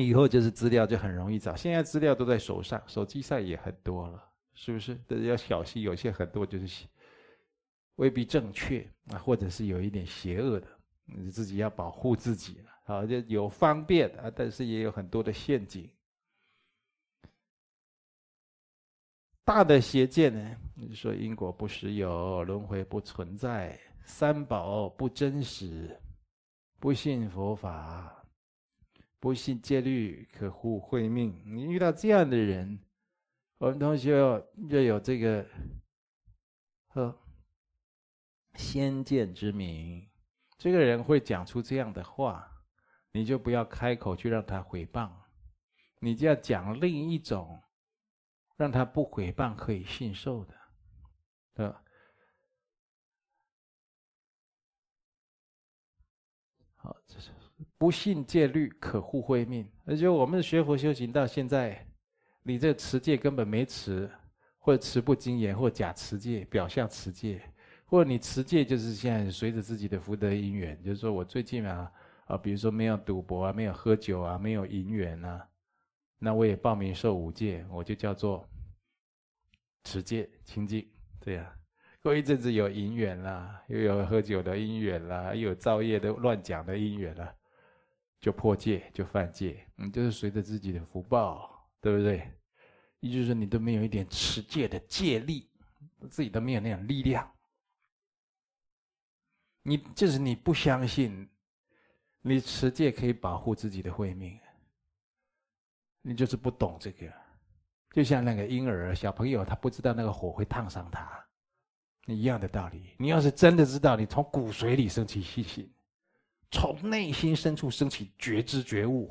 [0.00, 4.24] 以后就是资料就很容易找，现在资料都在手上，手机上也很多了，
[4.54, 4.98] 是不是？
[5.06, 6.86] 但是要小心，有些很多就是
[7.96, 10.66] 未必正确啊，或者是有一点邪恶的，
[11.04, 12.70] 你自己要保护自己了。
[12.84, 15.90] 好，就有方便啊，但是也有很多的陷阱。
[19.44, 26.00] 大的邪见呢，你说因果不实有，轮回不存在，三宝不真实，
[26.78, 28.21] 不信佛法。
[29.22, 31.40] 不信戒律可护慧命。
[31.46, 32.80] 你遇到这样的人，
[33.58, 35.46] 我们同学要有这个，
[36.88, 37.22] 呵，
[38.54, 40.10] 先见之明。
[40.58, 42.50] 这个人会讲出这样的话，
[43.12, 45.12] 你就不要开口去让他毁谤，
[46.00, 47.62] 你就要讲另一种，
[48.56, 50.54] 让他不毁谤可以信受的，
[51.54, 51.84] 对吧？
[56.74, 57.30] 好，这是。
[57.82, 61.84] 不信戒律可护慧命，而且我们学佛修行到现在，
[62.44, 64.08] 你这持戒根本没持，
[64.60, 67.42] 或者持不精严，或假持戒，表象持戒，
[67.84, 71.90] 或者你持戒就是现在随着自己的福德因缘，就是说我最近啊
[72.26, 75.44] 啊，比如说没有赌博啊，没有喝酒啊，没有淫缘啊，
[76.20, 78.48] 那我也报名受五戒，我就叫做
[79.82, 80.86] 持戒清净，
[81.18, 81.52] 对呀。
[82.00, 87.34] 过一阵子有淫缘啦，又有喝酒的因缘啦，又有造业的乱讲的因缘啦。
[88.22, 92.32] 就破戒，就犯戒，嗯，就是随着自己的福报，对不对？
[93.00, 95.50] 也就是说，你都没有一点持戒的戒力，
[96.08, 97.28] 自己都没有那种力量。
[99.64, 101.28] 你就是你不相信，
[102.20, 104.38] 你持戒可以保护自己的慧命，
[106.00, 107.12] 你就是不懂这个。
[107.90, 111.26] 就像那个婴儿小朋友，他不知道那个火会烫伤他，
[112.06, 112.94] 一样的道理。
[113.00, 115.74] 你要是真的知道，你从骨髓里升起信心，
[116.52, 119.08] 从内心深处升起觉知觉悟，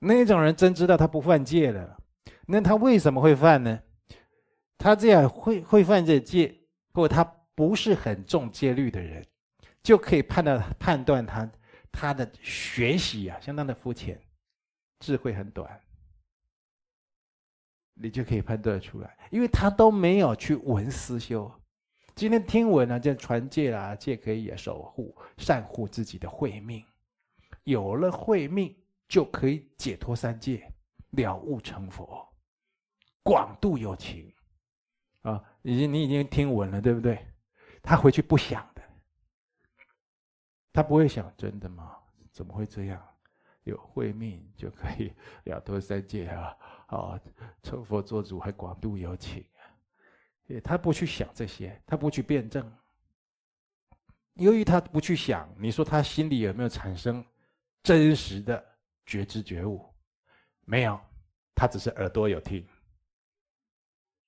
[0.00, 1.96] 那种人真知道他不犯戒了。
[2.46, 3.80] 那他为什么会犯呢？
[4.76, 6.52] 他这样会会犯这戒，
[6.92, 7.22] 或他
[7.54, 9.24] 不是很重戒律的人，
[9.82, 11.50] 就可以判断判断他
[11.92, 14.20] 他的学习啊，相当的肤浅，
[14.98, 15.80] 智慧很短。
[17.94, 21.48] 你就可以判断出来，因为他都没有去闻思修。
[22.14, 26.84] 今天听闻呢，这传戒啦，戒可以也守护、善护自己的慧命。
[27.64, 28.74] 有了慧命，
[29.08, 30.70] 就可以解脱三界，
[31.10, 32.28] 了悟成佛，
[33.22, 34.32] 广度有情。
[35.22, 37.18] 啊，已经你已经听闻了，对不对？
[37.82, 38.82] 他回去不想的，
[40.72, 41.96] 他不会想真的吗？
[42.30, 43.02] 怎么会这样？
[43.64, 45.12] 有慧命就可以
[45.44, 46.56] 了脱三界啊！
[46.88, 47.20] 啊，
[47.62, 49.44] 成佛做主还广度有情！
[50.60, 52.70] 他不去想这些，他不去辩证。
[54.34, 57.24] 由于他不去想，你说他心里有没有产生
[57.82, 58.64] 真实的
[59.04, 59.84] 觉知觉悟？
[60.64, 60.98] 没有，
[61.54, 62.66] 他只是耳朵有听，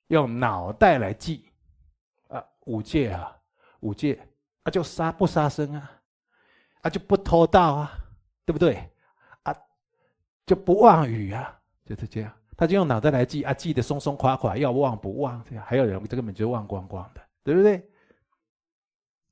[0.08, 1.48] 用脑袋来记
[2.28, 3.40] 啊，五戒啊，
[3.80, 4.20] 五戒
[4.62, 6.02] 啊，就杀不杀生啊，
[6.82, 7.98] 啊就不偷盗啊，
[8.44, 8.90] 对不对？
[9.44, 9.56] 啊
[10.44, 17.90] 就不妄语啊，就是这样，他就用脑袋来记啊，记得松松垮垮，要忘不忘，这样还有人这根本就忘光光的，对不对？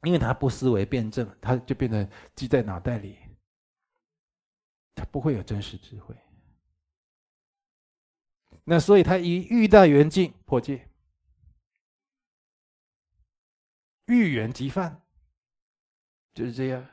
[0.03, 3.17] 因为他不思维辩证，他就变成记在脑袋里，
[4.97, 6.17] 他不会有真实智慧。
[8.65, 10.89] 那所以他一遇到缘境破戒，
[14.07, 15.01] 遇缘即犯，
[16.35, 16.85] 就是这样。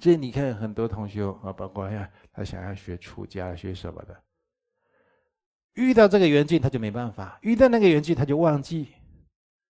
[0.00, 4.22] 这你看，很多同学啊，包括呀，他想要学出家、学什么的，
[5.72, 8.88] 遇到这个缘境，他就没办法；遇到那个缘境，他就忘记。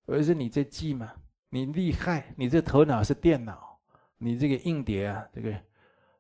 [0.07, 1.12] 而是你在记嘛，
[1.48, 3.79] 你厉害，你这头脑是电脑，
[4.18, 5.57] 你这个硬碟啊，这个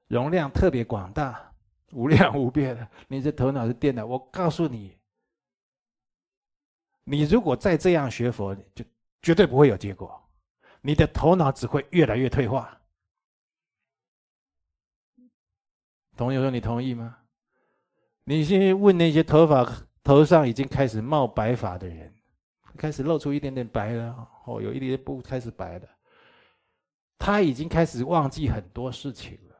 [0.06, 1.52] 容量特别广大、
[1.92, 4.06] 无量无边的，你这头脑是电脑。
[4.06, 4.96] 我告诉你，
[7.02, 8.84] 你如果再这样学佛，就
[9.20, 10.20] 绝对不会有结果，
[10.80, 12.80] 你的头脑只会越来越退化。
[16.16, 17.18] 同学说：“你同意吗？
[18.24, 19.70] 你去问那些头发
[20.02, 22.12] 头上已经开始冒白发的人，
[22.76, 25.88] 开始露出一点点白了，哦，有一点点不开始白了，
[27.18, 29.56] 他已经开始忘记很多事情了，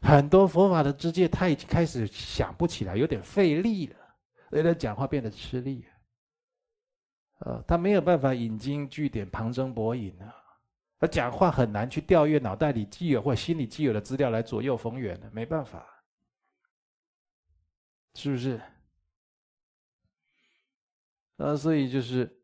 [0.00, 3.96] 很多佛法的知见他已经开始想不起来，有点费力了，
[4.52, 5.84] 有点讲话变得吃力，
[7.40, 10.36] 呃，他没有办法引经据典、旁征博引啊。”
[11.02, 15.84] 他讲话很难去调阅脑袋里既有或心里既有的资料来左右逢源的，没办法，
[18.14, 18.60] 是不是？
[21.38, 22.40] 啊，所以就是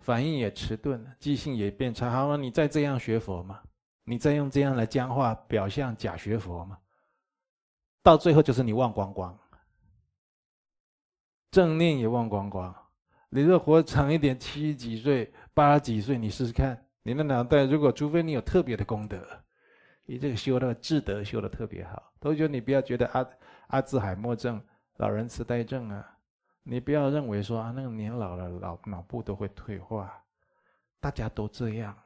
[0.00, 2.10] 反应也迟钝，记性也变差。
[2.10, 3.62] 好了，你再这样学佛嘛？
[4.02, 6.76] 你再用这样来僵化表象假学佛嘛？
[8.02, 9.38] 到最后就是你忘光光，
[11.52, 12.74] 正念也忘光光。
[13.28, 16.84] 你若活长一点，七几岁、八几岁，你试试看。
[17.02, 19.26] 你的脑袋，如果除非你有特别的功德，
[20.06, 23.28] 你这个修那个智德修的特别好，都觉得你不要觉得阿
[23.68, 24.62] 阿兹海默症、
[24.98, 26.16] 老人痴呆症啊，
[26.62, 30.12] 你不要认为说啊，那个年老了脑脑部都会退化，
[31.00, 31.96] 大家都这样，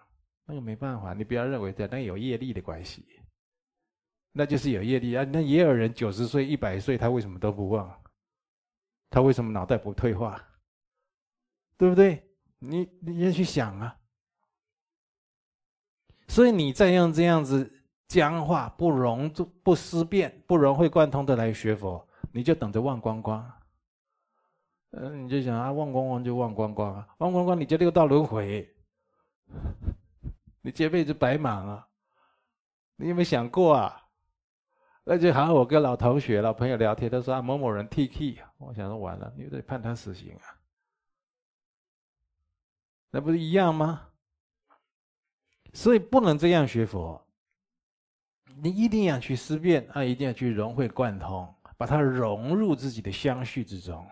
[0.47, 3.05] 那个没办法，你不要认为这那有业力的关系，
[4.33, 5.25] 那就是有业力啊。
[5.25, 8.03] 那也有人九十岁、一百岁，他为什么都不忘？
[9.11, 10.43] 他为什么脑袋不退化？
[11.77, 12.27] 对不对？
[12.59, 13.95] 你你要去想啊。
[16.37, 19.27] 所以你再用这样子僵化、不融、
[19.63, 23.51] 不思辨、不融会贯通的来学佛，你就等着忘光光。
[24.91, 28.71] 嗯，你就想啊，忘光光就忘光光啊，忘光光你就六道轮回，
[30.61, 31.89] 你这辈子白忙啊！
[32.97, 34.03] 你有没有想过啊？
[35.05, 40.45] 那就好像我跟老同学、老朋友聊天，他说啊，某某人 T K，我想说完了，你得判他死刑啊，
[43.11, 44.09] 那不是一样吗？
[45.77, 47.23] 所以不能这样学佛，
[48.63, 54.03] 你一定要去思辨啊，一定要去融会贯通，把它融入自己的相续之中。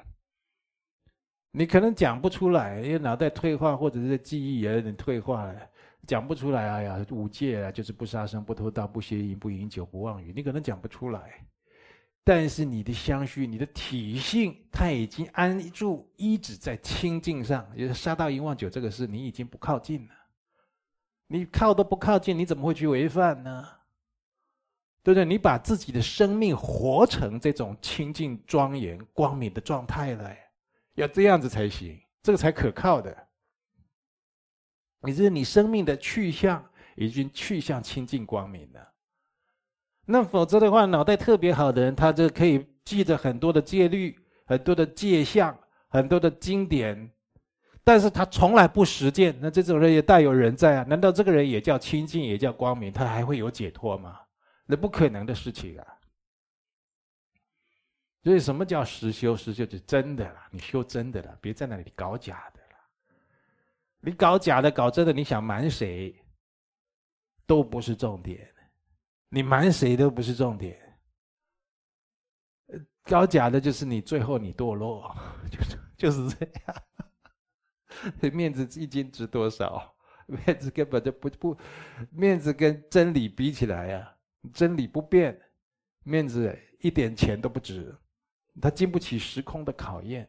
[1.53, 5.59] 你可能讲不出来，因为脑袋退化，或者是记忆也有点退化了，
[6.07, 6.71] 讲不出来。
[6.71, 11.43] 哎呀，五戒啊，就是不杀生、不偷盗、不邪淫、不饮酒、不妄语，你可能讲不出来。
[12.23, 20.15] 但是你的相续、你的体性，它已经安住一直在清净上，也就是杀盗淫妄酒这个事，你已经不靠近了。
[21.35, 23.67] 你靠都不靠近，你怎么会去违反呢？
[25.03, 25.25] 对不对？
[25.25, 30.33] 你把自己的生命活成这种清净庄严、光明的状态了，
[30.95, 33.27] 要这样子才行，这个才可靠的。
[35.01, 38.93] 你是你生命的去向已经去向清净光明了。
[40.07, 44.17] 那否则的话，脑袋特别好的人，他就可以记着很多的戒律、
[44.47, 47.11] 很多的戒相、很多的经典，
[47.85, 49.37] 但是他从来不实践。
[49.41, 50.87] 那这种人也大有人在啊！
[50.89, 52.91] 难道这个人也叫清净，也叫光明？
[52.91, 54.19] 他还会有解脱吗？
[54.65, 55.87] 那不可能的事情啊！
[58.23, 59.37] 所以什么叫实修？
[59.37, 62.79] 实修就真的了，你修真的了，别在那里搞假的了。
[64.01, 66.15] 你搞假的、搞真的，你想瞒谁，
[67.47, 68.51] 都不是重点。
[69.29, 70.81] 你瞒谁都不是重点，
[73.03, 75.15] 搞假的就是你，最后你堕落，
[75.51, 76.83] 就是就是这样。
[78.33, 79.95] 面子一斤值多少？
[80.27, 81.57] 面子根本就不不，
[82.11, 84.17] 面子跟真理比起来呀，
[84.55, 85.39] 真理不变，
[86.03, 87.95] 面子一点钱都不值，
[88.59, 90.27] 它经不起时空的考验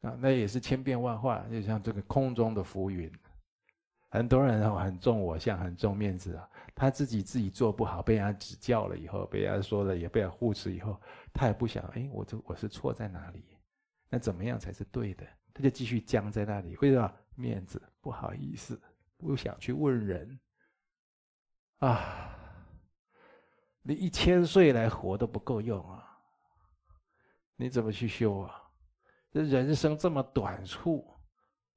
[0.00, 3.12] 啊，那也是千变万化，就像这个空中的浮云。
[4.08, 6.48] 很多人很重我相，很重面子啊。
[6.74, 10.98] 他自己自己做不好，被人家指教了以后，被人家说了，也被人护持以后，
[11.34, 13.44] 他也不想，哎，我这我是错在哪里？
[14.08, 15.26] 那怎么样才是对的？
[15.54, 17.10] 他就继续僵在那里，为什么？
[17.36, 18.78] 面子不好意思，
[19.16, 20.38] 不想去问人。
[21.78, 22.36] 啊，
[23.82, 26.04] 你一千岁来活都不够用啊！
[27.56, 28.62] 你怎么去修啊？
[29.32, 31.04] 这人生这么短促。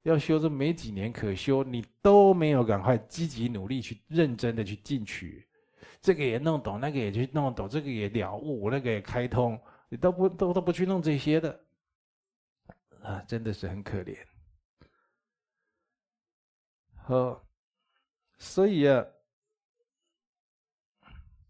[0.02, 5.46] 要修这没几年可修，你都没有赶快积极努力去认真的去进取，
[6.00, 11.60] 这个也弄懂，那个也去弄懂，这个也了悟，那个也开通，你都不都都不去弄这些的，
[13.08, 14.16] 啊，真的是很可怜。
[16.96, 17.42] 好，
[18.38, 19.04] 所以啊，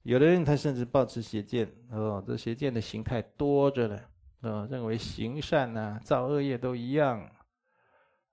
[0.02, 3.96] 有的人他甚至抱持邪见，哦，这邪见的形态多着呢，
[4.42, 7.28] 啊，认为行善呐、造恶业都一样。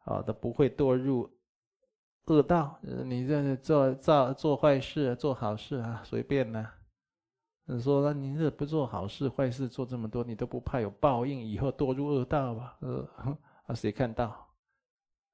[0.05, 1.27] 啊，都不会堕入
[2.25, 2.79] 恶道。
[2.83, 6.71] 你这做做做坏事，做好事啊，随便呢。
[7.79, 12.77] 说，那你这不做好事，坏事做这么多，你都不怕有报应，以后堕入恶道吧？
[12.81, 13.09] 呃，
[13.65, 14.47] 啊，谁看到？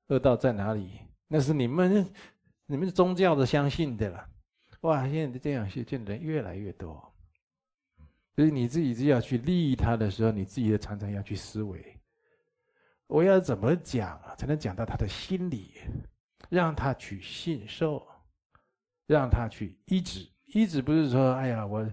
[0.07, 0.99] 恶道在哪里？
[1.27, 2.09] 那是你们
[2.65, 4.27] 你们宗教的相信的了。
[4.81, 7.13] 哇，现在这样学见的人越来越多，
[8.35, 11.97] 所以你自己就要去利益他的时候，你自己的常常要去思维。
[13.07, 15.73] 我要怎么讲，才能讲到他的心里，
[16.49, 18.05] 让他去信受，
[19.05, 21.85] 让他去一直一直不是说，哎呀，我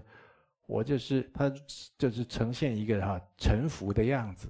[0.69, 1.51] 我就是他，
[1.97, 4.47] 就是呈现一个哈臣服的样子，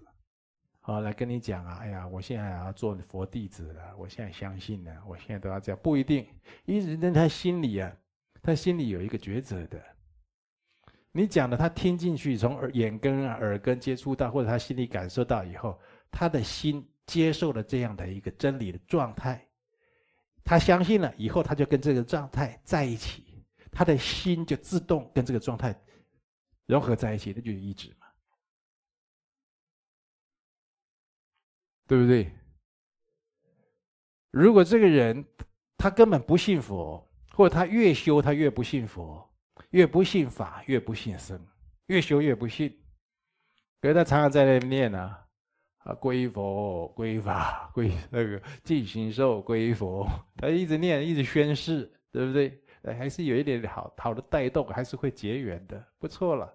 [0.82, 6.28] 好来跟你讲啊，哎呀，我现在要做佛弟子了，我现在相信了，我现在都要这样，不一定。
[6.66, 7.90] 依止在他心里啊，
[8.42, 9.82] 他心里有一个抉择的。
[11.14, 15.80] 你讲的他听进去，从耳眼根啊耳根接触到，或者他心里感受到以后。
[16.12, 19.48] 他的心接受了这样的一个真理的状态，
[20.44, 25.74] 他相信了以后，他就跟这个状态在一起，他的心就自动跟这个状态
[26.70, 28.08] 融合在一起，那就是依止嘛，
[31.88, 32.32] 对不对？
[34.30, 35.26] 如果这个人
[35.76, 39.28] 他根本不信佛，或者他越修他越不信佛，
[39.72, 41.44] 越不信法越不信僧，
[41.88, 42.80] 越修越不信，
[43.82, 45.26] 可是他常常在那里念啊。
[45.80, 50.06] 啊，归佛，归法，归那个尽形寿，归佛。
[50.36, 52.62] 他一直念，一直宣誓，对不对？
[52.84, 56.54] 还是有一点好好的带动，还是会结缘的，不错了。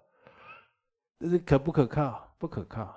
[1.45, 2.35] 可不可靠？
[2.37, 2.95] 不可靠。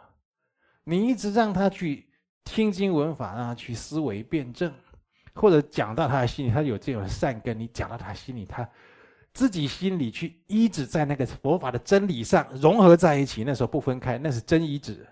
[0.85, 2.09] 你一直让他去
[2.45, 4.73] 听经闻法，让他去思维辩证，
[5.35, 8.69] 或者讲到他的心里，他有这种善根，你讲到他心里，他
[9.35, 15.07] 自己心里去依止在那个佛法的真理上融合在一起，那时候不分开，那是真依止。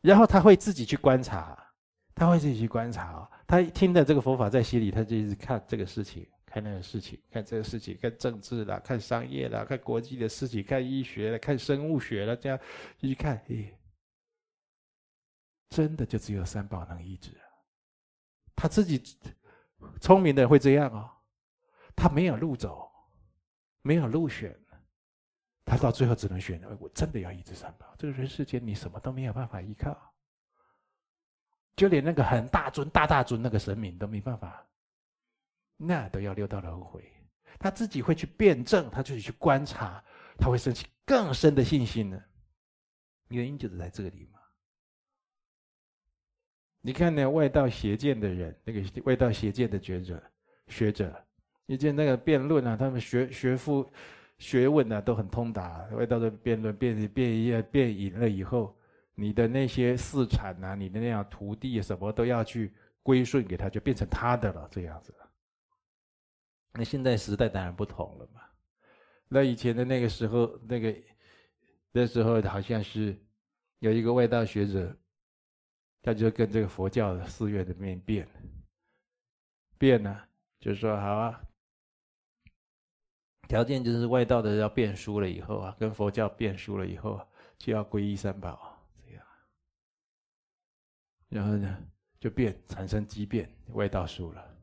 [0.00, 1.56] 然后他会自己去观察，
[2.14, 3.28] 他会自己去观察。
[3.46, 12.58] 他听的这个佛法在心里，他就一直看这个事情，看那个事情，看这个事情，看政治啦，看商业啦，看国际的事情，看医学啦，看生物学啦，这样
[13.00, 13.72] 一看，哎，
[15.70, 17.30] 真的就只有三宝能依止。
[18.54, 19.02] 他自己
[20.00, 21.10] 聪明的会这样哦，
[21.96, 22.90] 他没有路走，
[23.80, 24.54] 没有路选。
[25.64, 27.94] 他到最后只能选，我真的要依止三宝。
[27.96, 29.96] 这个人世间，你什么都没有办法依靠，
[31.76, 34.66] 就连那个很大尊、大大尊那个神明都没办法，
[35.84, 37.02] 那都要六道轮回。
[37.58, 40.02] 他自己会去辩证，他自己去观察，
[40.38, 42.20] 他会升起更深的信心呢。
[43.28, 44.38] 原因就是在这里嘛。
[46.80, 50.20] 你看那外道邪见的人，那个外道邪见的觉者、
[50.66, 51.14] 学者，
[51.64, 53.88] 你见那个辩论啊，他们学学富
[54.38, 58.76] 学问啊都很通达，外道的辩论辩辩辩辩赢了以后，
[59.14, 62.72] 你的那些私产啊，你的那样徒弟什么都要去
[63.04, 65.14] 归顺给他，就变成他的了，这样子。
[66.74, 68.40] 那现在时代当然不同了嘛。
[69.28, 70.94] 那以前的那个时候，那个
[71.90, 73.16] 那时候好像是
[73.78, 74.96] 有一个外道学者，
[76.02, 78.28] 他就跟这个佛教的寺院的面辩，
[79.78, 80.22] 辩呢，
[80.60, 81.40] 就说好啊。
[83.48, 87.20] 条件就是外道的要辩输了以后啊，跟佛教辩输了以后，
[87.58, 89.26] 就要皈依三宝，这样。
[91.28, 91.84] 然后呢，
[92.18, 94.56] 就变产生激变，外道输了，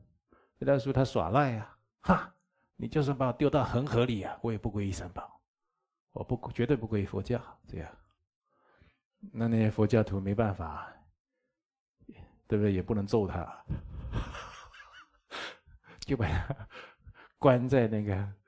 [0.60, 2.34] 外道输他耍赖啊，哈，
[2.76, 5.40] 你就算把我丢到恒河里啊，我也不皈依三宝，
[6.12, 7.90] 我不绝对不皈依佛教，这样。
[9.32, 10.90] 那那些佛教徒没办法，
[12.46, 12.72] 对不对？
[12.72, 13.64] 也不能揍他，
[16.00, 16.68] 就把他
[17.38, 18.39] 关在那个。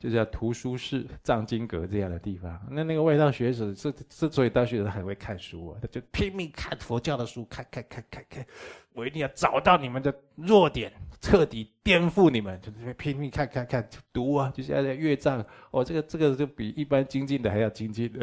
[0.00, 2.58] 就是图书室、藏经阁这样的地方。
[2.70, 8.46] 那那个外道学者，之之所以大学者很会看书啊，他就拼命看佛教的书，看看看看看，
[8.94, 10.90] 我一定要找到你们的弱点，
[11.20, 18.20] 彻底颠覆你们，就是拼命看看看读啊，就像在阅藏，哦，这个这个就比一般精进的还要精进的。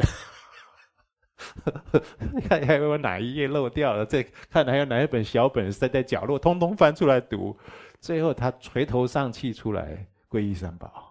[2.48, 4.04] 看还有哪一页漏掉了？
[4.04, 4.20] 再
[4.50, 7.56] 看还有哪一本小本塞在角落，通通翻出来读。
[8.00, 11.07] 最后他垂头丧气出来，皈依三宝。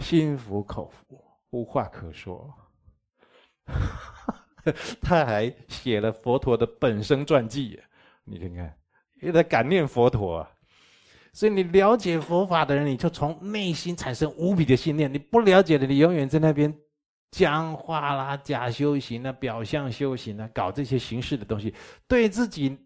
[0.00, 2.52] 心服口服，无话可说。
[5.00, 7.80] 他还写了佛陀的本生传记，
[8.24, 8.76] 你看看，
[9.22, 10.50] 因为他感念佛陀啊。
[11.32, 16.76] 所以你了解佛法的人，你就从内心产生无比的信念；你不了解的，你永远在那边
[17.30, 21.72] 僵化啦、假修行啊、表象修行啊，搞这些形式的东西，
[22.08, 22.76] 对自己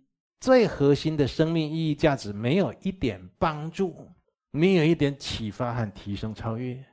[0.40, 4.06] 最核心的生命意义价值没有一点帮助，
[4.50, 6.84] 没有一点启发和提升超越。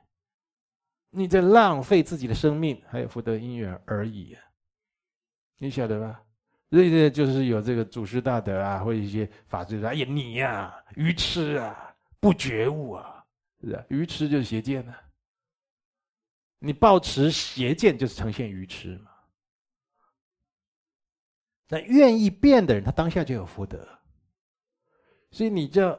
[1.14, 4.34] 你在浪费自己的生命，还有福德因缘而已，
[5.58, 6.22] 你晓得吧？
[6.70, 13.22] 所以这就是有这个祖师大德啊，或者一些法师说：“哎呀，你呀、愚痴啊，不觉悟啊，
[13.60, 13.84] 是不是？
[13.90, 15.02] 愚痴就是邪见呢、啊。
[16.60, 19.10] 你抱持邪见，就是呈现愚痴嘛。
[21.68, 23.86] 那愿意变的人，他当下就有福德。
[25.30, 25.90] 所以你这，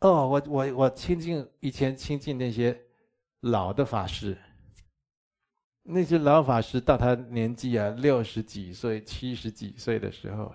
[0.00, 2.80] 哦，我我我亲近以前亲近那些
[3.40, 4.34] 老的法师。
[5.88, 10.52] 那些老法师到他年纪啊六十几岁、七十几岁的时候，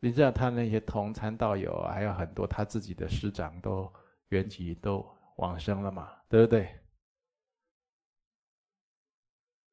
[0.00, 3.90] 你知道他那些同参道友，还有很多他自己的师长都
[4.28, 5.04] 圆寂都
[5.36, 6.68] 往生了嘛，对不对？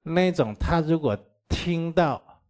[0.04, 1.18] 那种他如果
[1.50, 2.42] 听到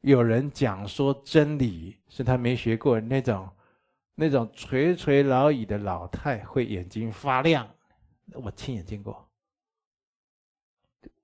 [0.00, 3.46] 有人讲说真理，是他没学过那种
[4.14, 7.68] 那种垂垂老矣的老太会眼睛发亮，
[8.32, 9.27] 我亲眼见过。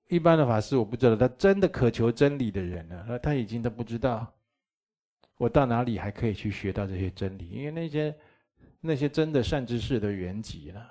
[0.07, 4.31] 一般的法师我不知道，他真的渴求真理的人呢，他已经都不知道
[5.37, 8.15] 我到哪里还可以去学到这些真理，因为那些
[8.79, 10.87] 那些真的善知识都圆寂了，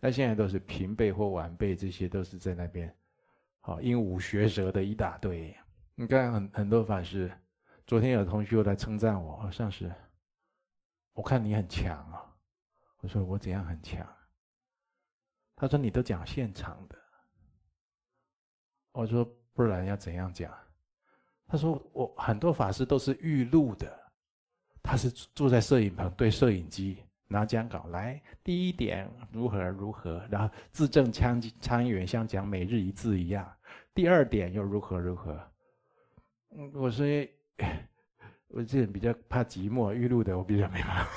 [0.00, 2.92] 他现在都是平辈或晚辈，这些都是在那边，
[3.60, 5.54] 好鹦鹉学舌的一大堆。
[5.94, 7.30] 你看很很多法师，
[7.86, 9.92] 昨天有同学来称赞我，好像是，
[11.12, 12.24] 我看你很强啊，
[13.00, 14.06] 我说我怎样很强？
[15.54, 17.05] 他说你都讲现场的。
[18.96, 20.52] 我说不然要怎样讲？
[21.46, 23.96] 他说我很多法师都是预录的，
[24.82, 33.48] 他是坐在摄影棚对摄影机拿讲稿来，第一点如何如何，然后字正腔腔圆，像讲每日一字一样。
[33.94, 35.40] 第二点又如何如何？
[36.50, 37.06] 嗯，我说
[38.48, 41.10] 我这人比较怕寂寞，预录的我比较没办法。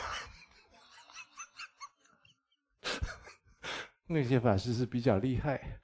[4.06, 5.79] 那些法师是比较厉害。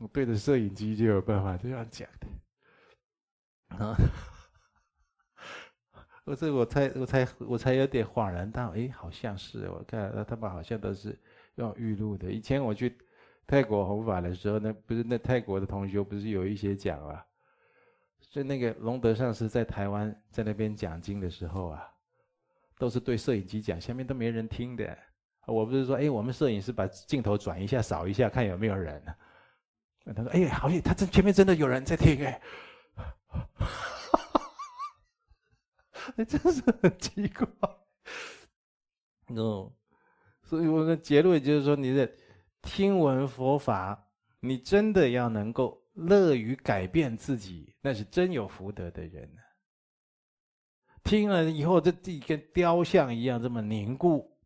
[0.00, 3.94] 我对着摄影机就有办法这样讲的，啊！
[6.24, 11.18] 我这我才我才我才有点恍然大悟，哎，好像是我看他们好像都是
[11.56, 12.32] 用玉录的。
[12.32, 12.96] 以前我去
[13.46, 17.22] 泰国弘法的时候，那不是那泰国的同学不是有一些讲啊？
[18.20, 21.86] 所以那个龙德上师在台湾在那边讲经的时候啊，
[22.78, 24.96] 都是对摄影机讲，下面都没人听的。
[25.46, 29.04] 我不是说，哎，我们摄影师把镜头转一下，扫一下，看有没有人。
[30.04, 32.24] 他说：“哎，好像他这前面真的有人在听
[36.16, 37.46] 哎，真是很奇怪。
[39.36, 39.72] 哦，
[40.42, 42.10] 所以我的结论就是说，你的
[42.62, 44.08] 听闻佛法，
[44.40, 49.30] 你真的要能够乐于改变自己，那是真有福德的人。
[51.04, 54.36] 听了以后，这地跟雕像一样这么凝固，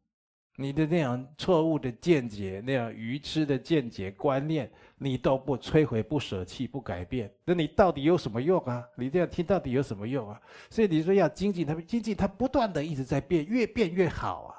[0.57, 8.87] 你的那样错误的见解、那样愚痴的见解观念，你都不摧毁、不舍弃、不改变，那你到底有什么用啊？
[8.97, 10.41] 你这样听到底有什么用啊？
[10.71, 14.55] 所以你说要精进，它精进，它不断的一直在变，越变越好啊。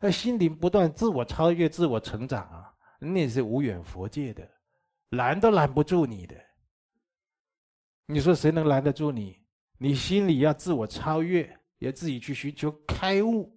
[0.00, 4.48] 那心灵不断自我超越、自我成长啊，那是无远佛界的，
[5.10, 6.34] 拦都拦不住你的。
[8.06, 9.42] 你说谁能拦得住你？
[9.78, 13.55] 你心里要自我超越，要自己去寻求开悟。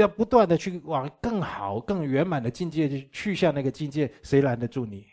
[0.00, 5.06] 要不断的去往更好、更圆满的境界去去向那个境界，谁拦得住你？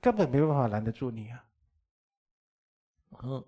[0.00, 1.44] 根本没办法拦得住你啊！
[3.22, 3.44] 嗯，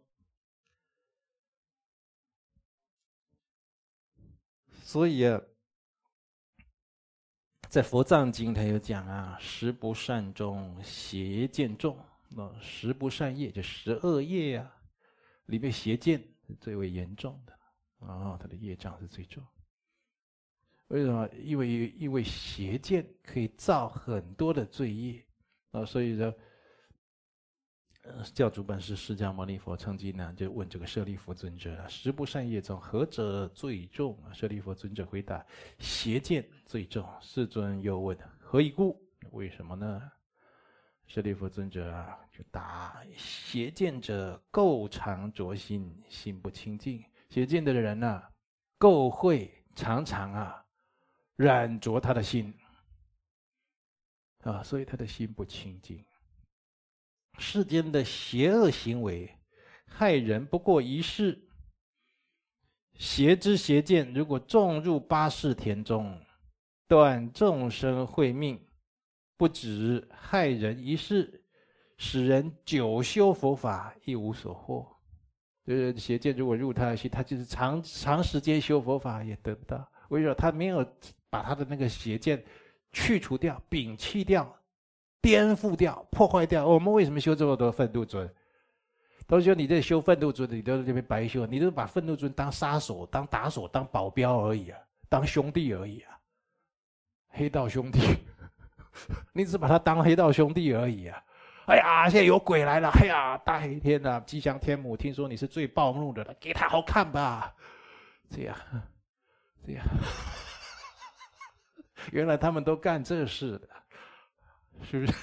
[4.83, 5.41] 所以啊，
[7.71, 11.99] 在佛藏经他有讲啊，十不善中邪见重，
[12.29, 14.73] 那十不善业就十恶业呀，
[15.47, 19.43] 里面邪见是最为严重的啊，他的业障是最重。
[20.89, 21.29] 为什么？
[21.43, 25.25] 因为因为邪见可以造很多的罪业
[25.71, 26.33] 啊，所以说，
[28.35, 34.17] 教主本师释迦牟尼佛曾经呢就问这个舍利弗尊者：十不善业中何者最重？
[34.33, 35.45] 舍利弗尊者回答：
[35.79, 37.09] 邪见最重。
[37.21, 39.03] 世尊又问：何以故？
[39.33, 40.03] 为什么呢？
[41.07, 47.03] 舍利弗尊者啊就答：邪见者垢常浊心，心不清净。
[47.31, 48.31] 邪见的人呢、啊，
[48.79, 50.64] 垢秽常常啊。
[51.37, 52.55] 染着他的心
[54.43, 56.05] 啊，所以他的心不清净。
[57.39, 59.37] 世间的邪恶行为，
[59.87, 61.49] 害人不过一世。
[62.97, 66.17] 邪知邪见，如果种入八世田中，
[66.87, 68.65] 断众生慧命，
[69.37, 71.45] 不止害人一世，
[71.99, 74.89] 使人久修佛法亦无所获。
[75.67, 79.91] 就是邪见，如果入他的心，他就是长长时间修佛法也得不到。
[80.09, 80.87] 为什么他没有？
[81.31, 82.41] 把他的那个邪见
[82.93, 84.57] 去除掉、摒弃掉、
[85.21, 86.65] 颠覆掉、破坏掉。
[86.65, 88.33] 我们为什么修这么多愤怒尊？
[89.27, 94.79] 都说你这修愤怒尊，你都在这边白修，你都把愤怒尊当杀手、当打手、当保镖而已啊，
[95.09, 96.17] 当兄弟而已啊，
[97.31, 97.99] 黑道兄弟，
[99.33, 101.21] 你只把他当黑道兄弟而已啊。
[101.67, 102.91] 哎呀，现在有鬼来了！
[102.91, 107.53] 哎呀，大黑天啊，吉祥天母，听说你是最暴怒的了，给他好看吧？
[108.31, 108.57] 这样，
[109.67, 109.85] 这样。
[112.13, 113.69] 原来他们都干这事的，
[114.83, 115.15] 是不是？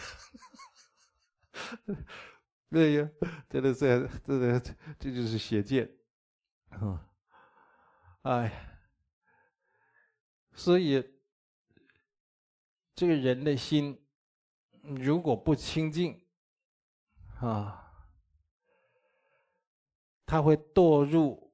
[2.71, 3.09] 对呀，
[3.49, 4.59] 真的是，真的，
[4.99, 5.89] 这就是邪见。
[6.81, 6.99] 嗯，
[8.23, 8.79] 哎，
[10.53, 11.03] 所以
[12.95, 14.05] 这个人的心
[14.81, 16.25] 如果不清净
[17.39, 17.93] 啊，
[20.25, 21.53] 他会堕入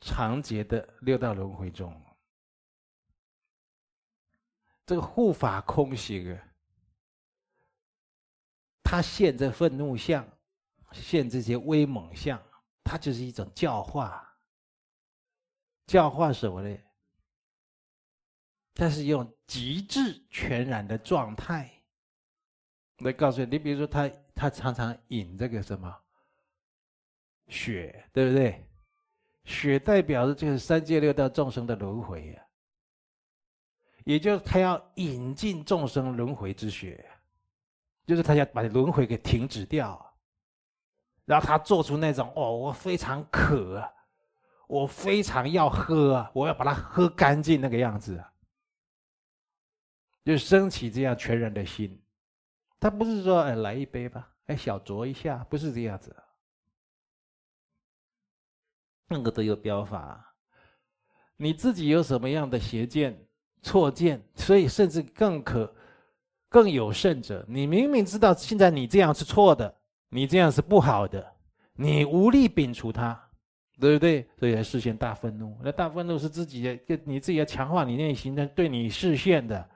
[0.00, 2.00] 长劫的六道轮回中。
[4.90, 6.44] 这个护法空行啊，
[8.82, 10.28] 他现这愤怒相，
[10.90, 12.42] 现这些威猛相，
[12.82, 14.28] 他就是一种教化。
[15.86, 16.76] 教化什么呢？
[18.74, 21.70] 他是用极致全然的状态
[22.98, 23.46] 来告诉你。
[23.46, 25.96] 你比如说他，他常常饮这个什么
[27.46, 28.68] 血，对不对？
[29.44, 32.44] 血代表的就是三界六道众生的轮回呀。
[34.04, 37.04] 也就是他要引进众生轮回之血，
[38.06, 40.14] 就是他要把轮回给停止掉，
[41.24, 43.82] 然后他做出那种哦，我非常渴，
[44.66, 48.24] 我非常要喝，我要把它喝干净那个样子，
[50.24, 52.02] 就升起这样全然的心。
[52.78, 56.16] 他不是说哎来一杯吧，哎小酌一下，不是这样子，
[59.06, 60.34] 那个都有标法。
[61.36, 63.26] 你自己有什么样的邪见？
[63.62, 65.72] 错见，所以甚至更可，
[66.48, 69.74] 更有甚者，你明明知道现在你这样是错的，
[70.08, 71.32] 你这样是不好的，
[71.74, 73.20] 你无力摒除它，
[73.78, 74.28] 对不对？
[74.38, 75.56] 所以才示现大愤怒。
[75.62, 79.68] 那大愤怒是自己的，你自己要强化你内心的对你示现的。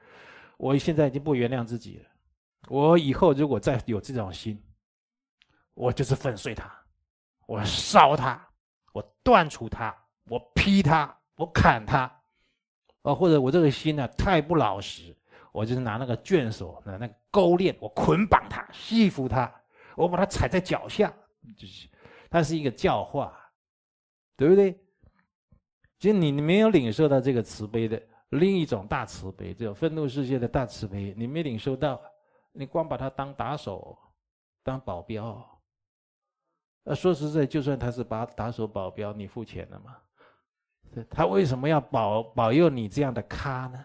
[0.56, 2.04] 我现在已经不原谅自己了，
[2.68, 4.62] 我以后如果再有这种心，
[5.74, 6.72] 我就是粉碎它，
[7.46, 8.40] 我烧它，
[8.92, 9.94] 我断除它，
[10.30, 12.10] 我劈它，我砍它。
[13.04, 15.14] 啊，或者我这个心呢、啊、太不老实，
[15.52, 19.52] 我就是拿那个绢索，拿那个钩链，我捆绑它，系服它，
[19.94, 21.14] 我把他踩在脚下，
[21.54, 21.86] 就是，
[22.30, 23.38] 它是一个教化，
[24.38, 24.72] 对不对？
[25.98, 32.00] 其实你你没有领受到这个慈悲的另一种大慈悲，这种愤怒世界的大慈悲，你没领受到，
[32.52, 33.98] 你光把他当打手，
[34.62, 35.46] 当保镖。
[36.84, 39.96] 呃，说实在，就算他是把打手保镖，你付钱了吗？
[41.10, 43.84] 他为什么要保保佑你这样的咖呢？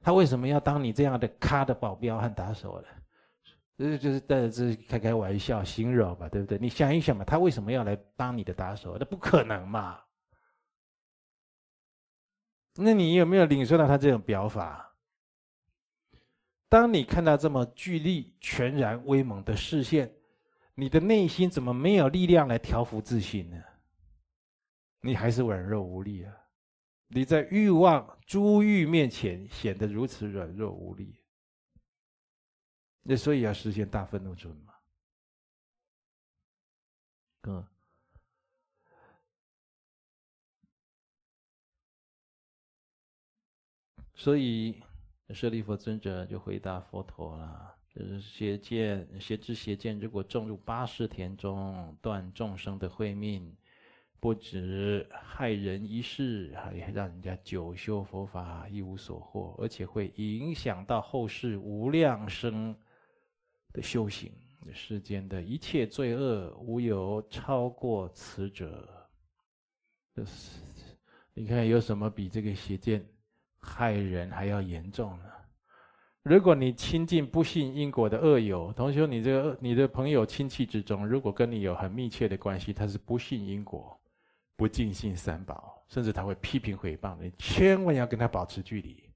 [0.00, 2.88] 他为什么要当你这样的咖的保镖和打手呢？
[3.76, 6.58] 这就是带着这开开玩笑，形容吧，对不对？
[6.58, 8.96] 你想一想嘛，他为什么要来当你的打手？
[8.98, 10.00] 那不可能嘛。
[12.74, 14.92] 那你有没有领受到他这种表法？
[16.68, 20.12] 当你看到这么巨力、全然、威猛的视线，
[20.74, 23.62] 你的内心怎么没有力量来调伏自信呢？
[25.00, 26.34] 你还是软弱无力啊！
[27.08, 31.22] 你在欲望、诸欲面前显得如此软弱无力。
[33.02, 34.74] 那所以要实现大愤怒尊嘛？
[37.42, 37.66] 嗯，
[44.14, 44.82] 所以
[45.30, 53.56] 舍利弗尊者就回答佛陀了：就是邪见、邪知邪见，如果种入八十田中，断众生的慧命，
[54.20, 62.76] 不止害人一世，还让人家久修佛法一无所获，而且会影响到后世无量生。
[63.70, 64.32] 的修行，
[64.72, 68.88] 世间的一切罪恶，无有超过此者。
[70.16, 70.62] 就是，
[71.34, 73.06] 你看有什么比这个邪见
[73.58, 75.24] 害人还要严重呢？
[76.22, 83.97] 如果你亲近不信因果的恶友，同学，你这个你的朋友亲戚之中，如果跟你有很密切的关系，他是不信因果，
[84.58, 89.08] 不尽信三宝，甚至他会批评诽谤，你千万要跟他保持距离。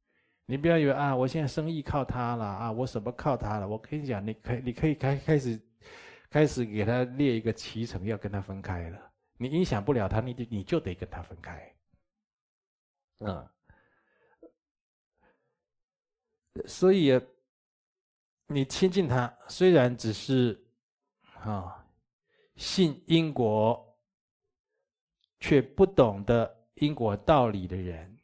[0.46, 3.66] 你不要以为啊，我现在生意靠他了啊，我什么靠他了？
[3.66, 5.60] 我跟你讲，你可，你可以开开始，
[6.30, 9.12] 开始给他列一个期程，要跟他分开了。
[9.36, 11.74] 你影响不了他，你你就得跟他分开。
[13.18, 13.48] 嗯，
[16.66, 17.20] 所以
[18.46, 20.64] 你亲近他，虽然只是
[21.40, 21.84] 啊
[22.54, 23.91] 信因果，
[25.42, 28.16] 却不懂得因果道理的人。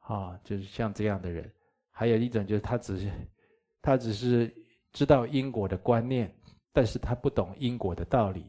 [0.00, 1.50] 啊，就是像这样的人，
[1.90, 3.10] 还有一种就是他只是，
[3.80, 4.54] 他只是
[4.92, 6.32] 知道因果的观念，
[6.72, 8.44] 但是他不懂因果的道理。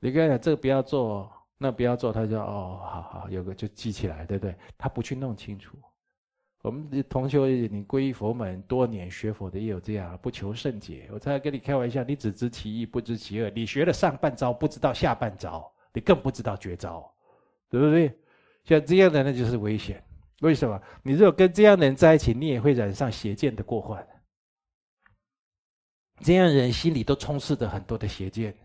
[0.00, 4.56] 你跟他讲这个不要做，那不要做，他就哦，好好，有个就记起来，对不对？
[4.76, 5.78] 他不去弄清楚。
[6.62, 7.38] 我们同学，
[7.70, 11.08] 你皈依佛门多年学佛的也有这样，不求甚解。
[11.12, 13.50] 我才跟你开玩笑，你只知其一，不知其二。
[13.50, 17.12] 你学了上半招，不知道下半招，你更不知道绝招，
[17.68, 18.18] 对不对？
[18.64, 20.02] 像这样的，那就是危险。
[20.40, 20.80] 为什么？
[21.02, 24.06] 你如果跟这样的人在一起，你也会染上邪见的过患。
[26.20, 28.56] 这样人心里都充斥着很多的邪见。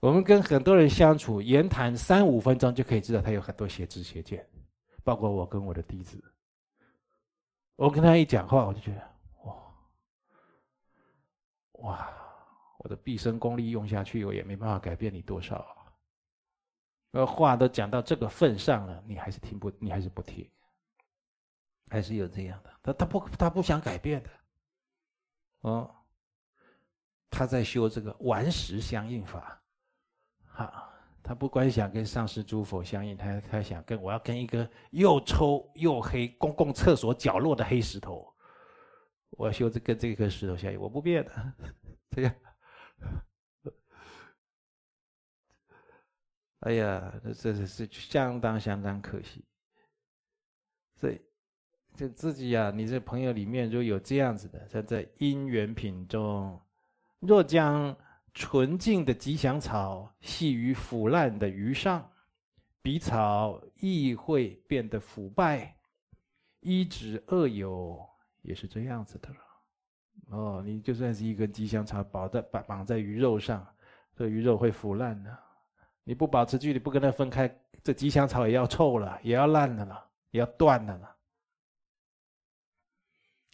[0.00, 4.48] 我们跟很多人相处，言谈三五分钟就可以知道他有很多邪知邪见。
[5.04, 6.22] 包括我跟我的弟子，
[7.76, 9.02] 我跟他一讲话，我就觉得
[9.42, 9.74] 哇
[11.80, 12.08] 哇，
[12.78, 15.66] 我的毕生功力用下去，我也没办法改变你多少。
[17.12, 20.50] 而话都讲到这个份上了，你还是听不，你还是不听。
[21.90, 24.30] 还是有这样的，他他不他不想改变的，
[25.60, 25.94] 哦，
[27.28, 29.60] 他在修这个顽石相应法，
[30.46, 30.90] 哈，
[31.22, 38.34] 他不光想跟上师诸佛相应，他他想跟我要跟一个又臭又黑公共厕所角落的黑石头，
[39.32, 41.52] 我要修这跟这颗石头相应，我不变的，
[42.08, 42.34] 这样，
[46.62, 49.44] 哎呀，这这是相当相当可惜，
[50.96, 51.20] 所以。
[51.94, 56.58] 就自己呀、啊，你这朋友里面如果有这样子的，他在因缘品中，
[57.20, 57.94] 若将
[58.32, 62.10] 纯净的吉祥草系于腐烂的鱼上，
[62.80, 65.76] 彼草亦会变得腐败。
[66.60, 68.00] 一指恶友
[68.40, 69.36] 也是这样子的了。
[70.30, 73.66] 哦，你就算是一根吉祥草绑在绑绑在鱼肉上，
[74.16, 75.38] 这鱼肉会腐烂的。
[76.04, 77.48] 你不保持距离，不跟它分开，
[77.82, 81.16] 这吉祥草也要臭了，也要烂了了，也要断了了。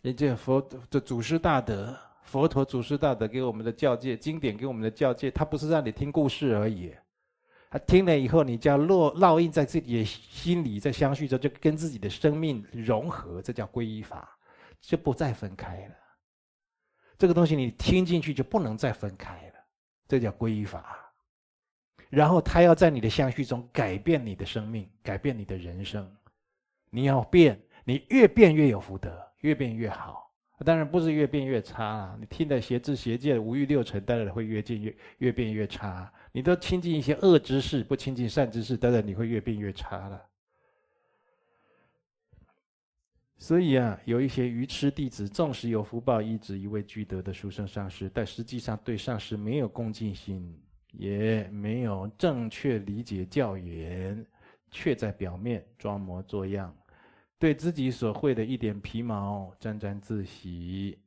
[0.03, 6.95] 也这佛的祖师大德，佛陀祖师大德给我们的教诫，经典给我们的教诫，他不是让你听故事而已，
[7.69, 14.39] 他听了以后，你就要烙烙印在自己的心里，在相续中就跟自己的生命融合，这叫皈依法，
[14.81, 15.95] 就不再分开了。
[17.19, 19.55] 这个东西你听进去就不能再分开了，
[20.07, 21.08] 这叫皈依法。
[22.11, 26.11] 然后他要在你的相续中改变你的生命，改变你的人生，
[26.91, 29.27] 你要变，你越变越有福德。
[29.43, 30.33] 越变越好，
[30.65, 32.17] 当然不是越变越差了。
[32.19, 36.13] 你听的邪知邪见、五欲六尘，当然会越变越越变越差。
[36.33, 40.21] 你都亲近一些恶知识，不亲近善知识，当然你会越变越差了。
[43.37, 50.61] 所以啊，有一些愚痴弟子，纵使有福报一直一位具德的书生上师，但实际上对上师没有恭敬心，
[50.93, 54.25] 也没有正确理解教言，
[54.71, 56.75] 却在表面装模作样，
[57.39, 60.99] 对自己所会的一点皮毛沾沾自喜，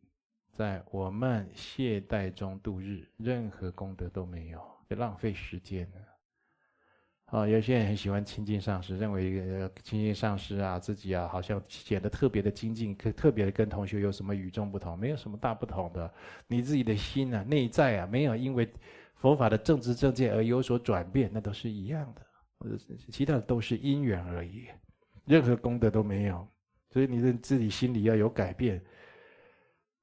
[0.53, 6.01] 在我们懈怠中度日，任何功德都没有，就浪费时间了。
[7.25, 14.99] 啊，有些人很喜欢亲近上师，认为亲近上师啊，自己啊好像显得特别的精进，可特别的跟同学有什么与众不同？
[14.99, 16.13] 没有什么大不同的，
[16.47, 18.69] 你自己的心啊，内在啊，没有因为
[19.21, 22.21] 佛法的正知正见而有所转变，那都是一样的，
[23.11, 24.65] 其他的都是因缘而已，
[25.25, 26.45] 任何功德都没有。
[26.89, 28.83] 所以你的自己心里要有改变。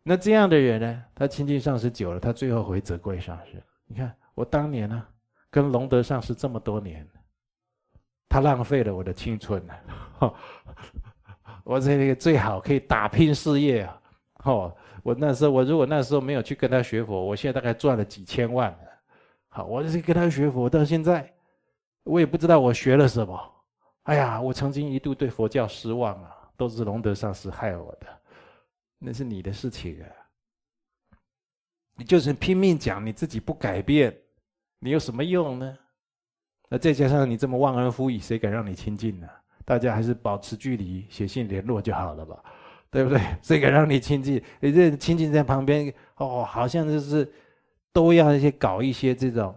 [0.03, 3.63] 那这样的人呢，他亲近上师久了，他最后会责怪上师。
[3.87, 5.07] 你看我当年呢、
[5.51, 7.07] 跟龙德上师这么多年。
[8.31, 9.75] 他浪费了我的青春了，
[11.65, 14.03] 我这个最好可以打拼事业啊！
[14.45, 18.79] 哦，我那时候我如果那时候没有去跟他学佛，我现在大概赚了几千万。
[19.65, 21.33] 我就是跟他学佛到现在，
[22.05, 23.39] 我也不知道我学了什么。
[24.05, 28.07] 哎呀，我曾经一度对佛教失望啊，都是龙德上师害我的，
[28.99, 30.07] 那是你的事情啊。
[31.95, 34.17] 你就是拼命讲，你自己不改变，
[34.79, 35.77] 你有什么用呢？
[36.71, 39.29] 那再加上你这么忘恩负义，谁敢让你亲近呢？
[39.65, 42.43] 大家还是保持距离，写信联络就好了吧，
[42.91, 43.21] 对不对？
[43.43, 44.43] 谁敢让你亲近？
[44.61, 47.31] 你这亲近在旁边哦，好像就是
[47.93, 49.55] 都要一些搞一些这种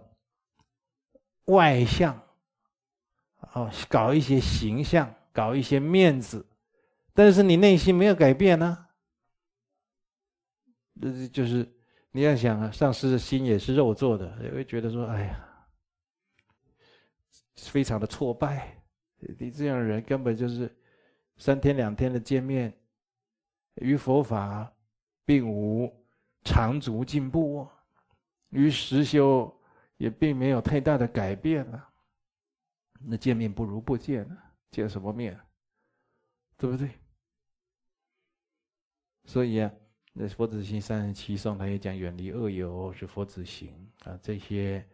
[1.46, 2.20] 外相，
[3.52, 6.46] 哦，搞一些形象，搞一些面子，
[7.12, 8.86] 但是你内心没有改变呢？
[11.00, 11.70] 这就是
[12.10, 15.48] 你要想啊，上师的心也是肉做的，也会觉得说，哎呀。
[17.70, 18.76] 非常的挫败，
[19.38, 20.74] 你这样的人根本就是
[21.36, 22.76] 三天两天的见面，
[23.74, 24.68] 与佛法
[25.24, 25.88] 并无
[26.42, 27.68] 长足进步，
[28.52, 29.52] 于实修
[29.96, 31.88] 也并没有太大的改变了。
[33.00, 34.36] 那见面不如不见了，
[34.70, 35.36] 见什么面？
[36.56, 36.88] 对不对？
[39.24, 39.70] 所以啊，
[40.12, 43.74] 那佛子行三十七颂他也讲，远离恶友是佛子行
[44.04, 44.88] 啊，这些。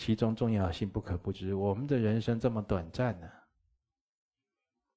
[0.00, 1.54] 其中重要性不可不知。
[1.54, 3.28] 我们的人生这么短暂呢，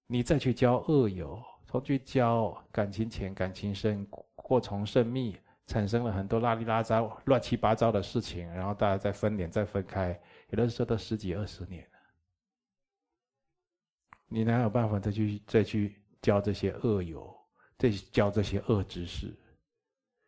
[0.05, 4.05] 你再去交恶友，从去交感情浅、感情深，
[4.35, 5.35] 过从甚密，
[5.71, 10.19] 产生了很多拉里拉杂、乱七八糟的事情，然后大家再分脸、再分开，
[10.49, 11.87] 有的时候都十几二十年，
[14.27, 17.33] 你哪有办法再去再去交这些恶友，
[17.77, 19.33] 再交这些恶知识？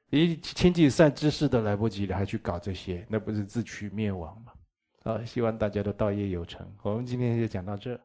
[0.09, 4.53] 你亲近善知识都来不及了，还去搞这些，那不是自取灭亡吗？
[5.03, 6.65] 好，希望大家都道业有成。
[6.83, 7.99] 我们今天就讲到这。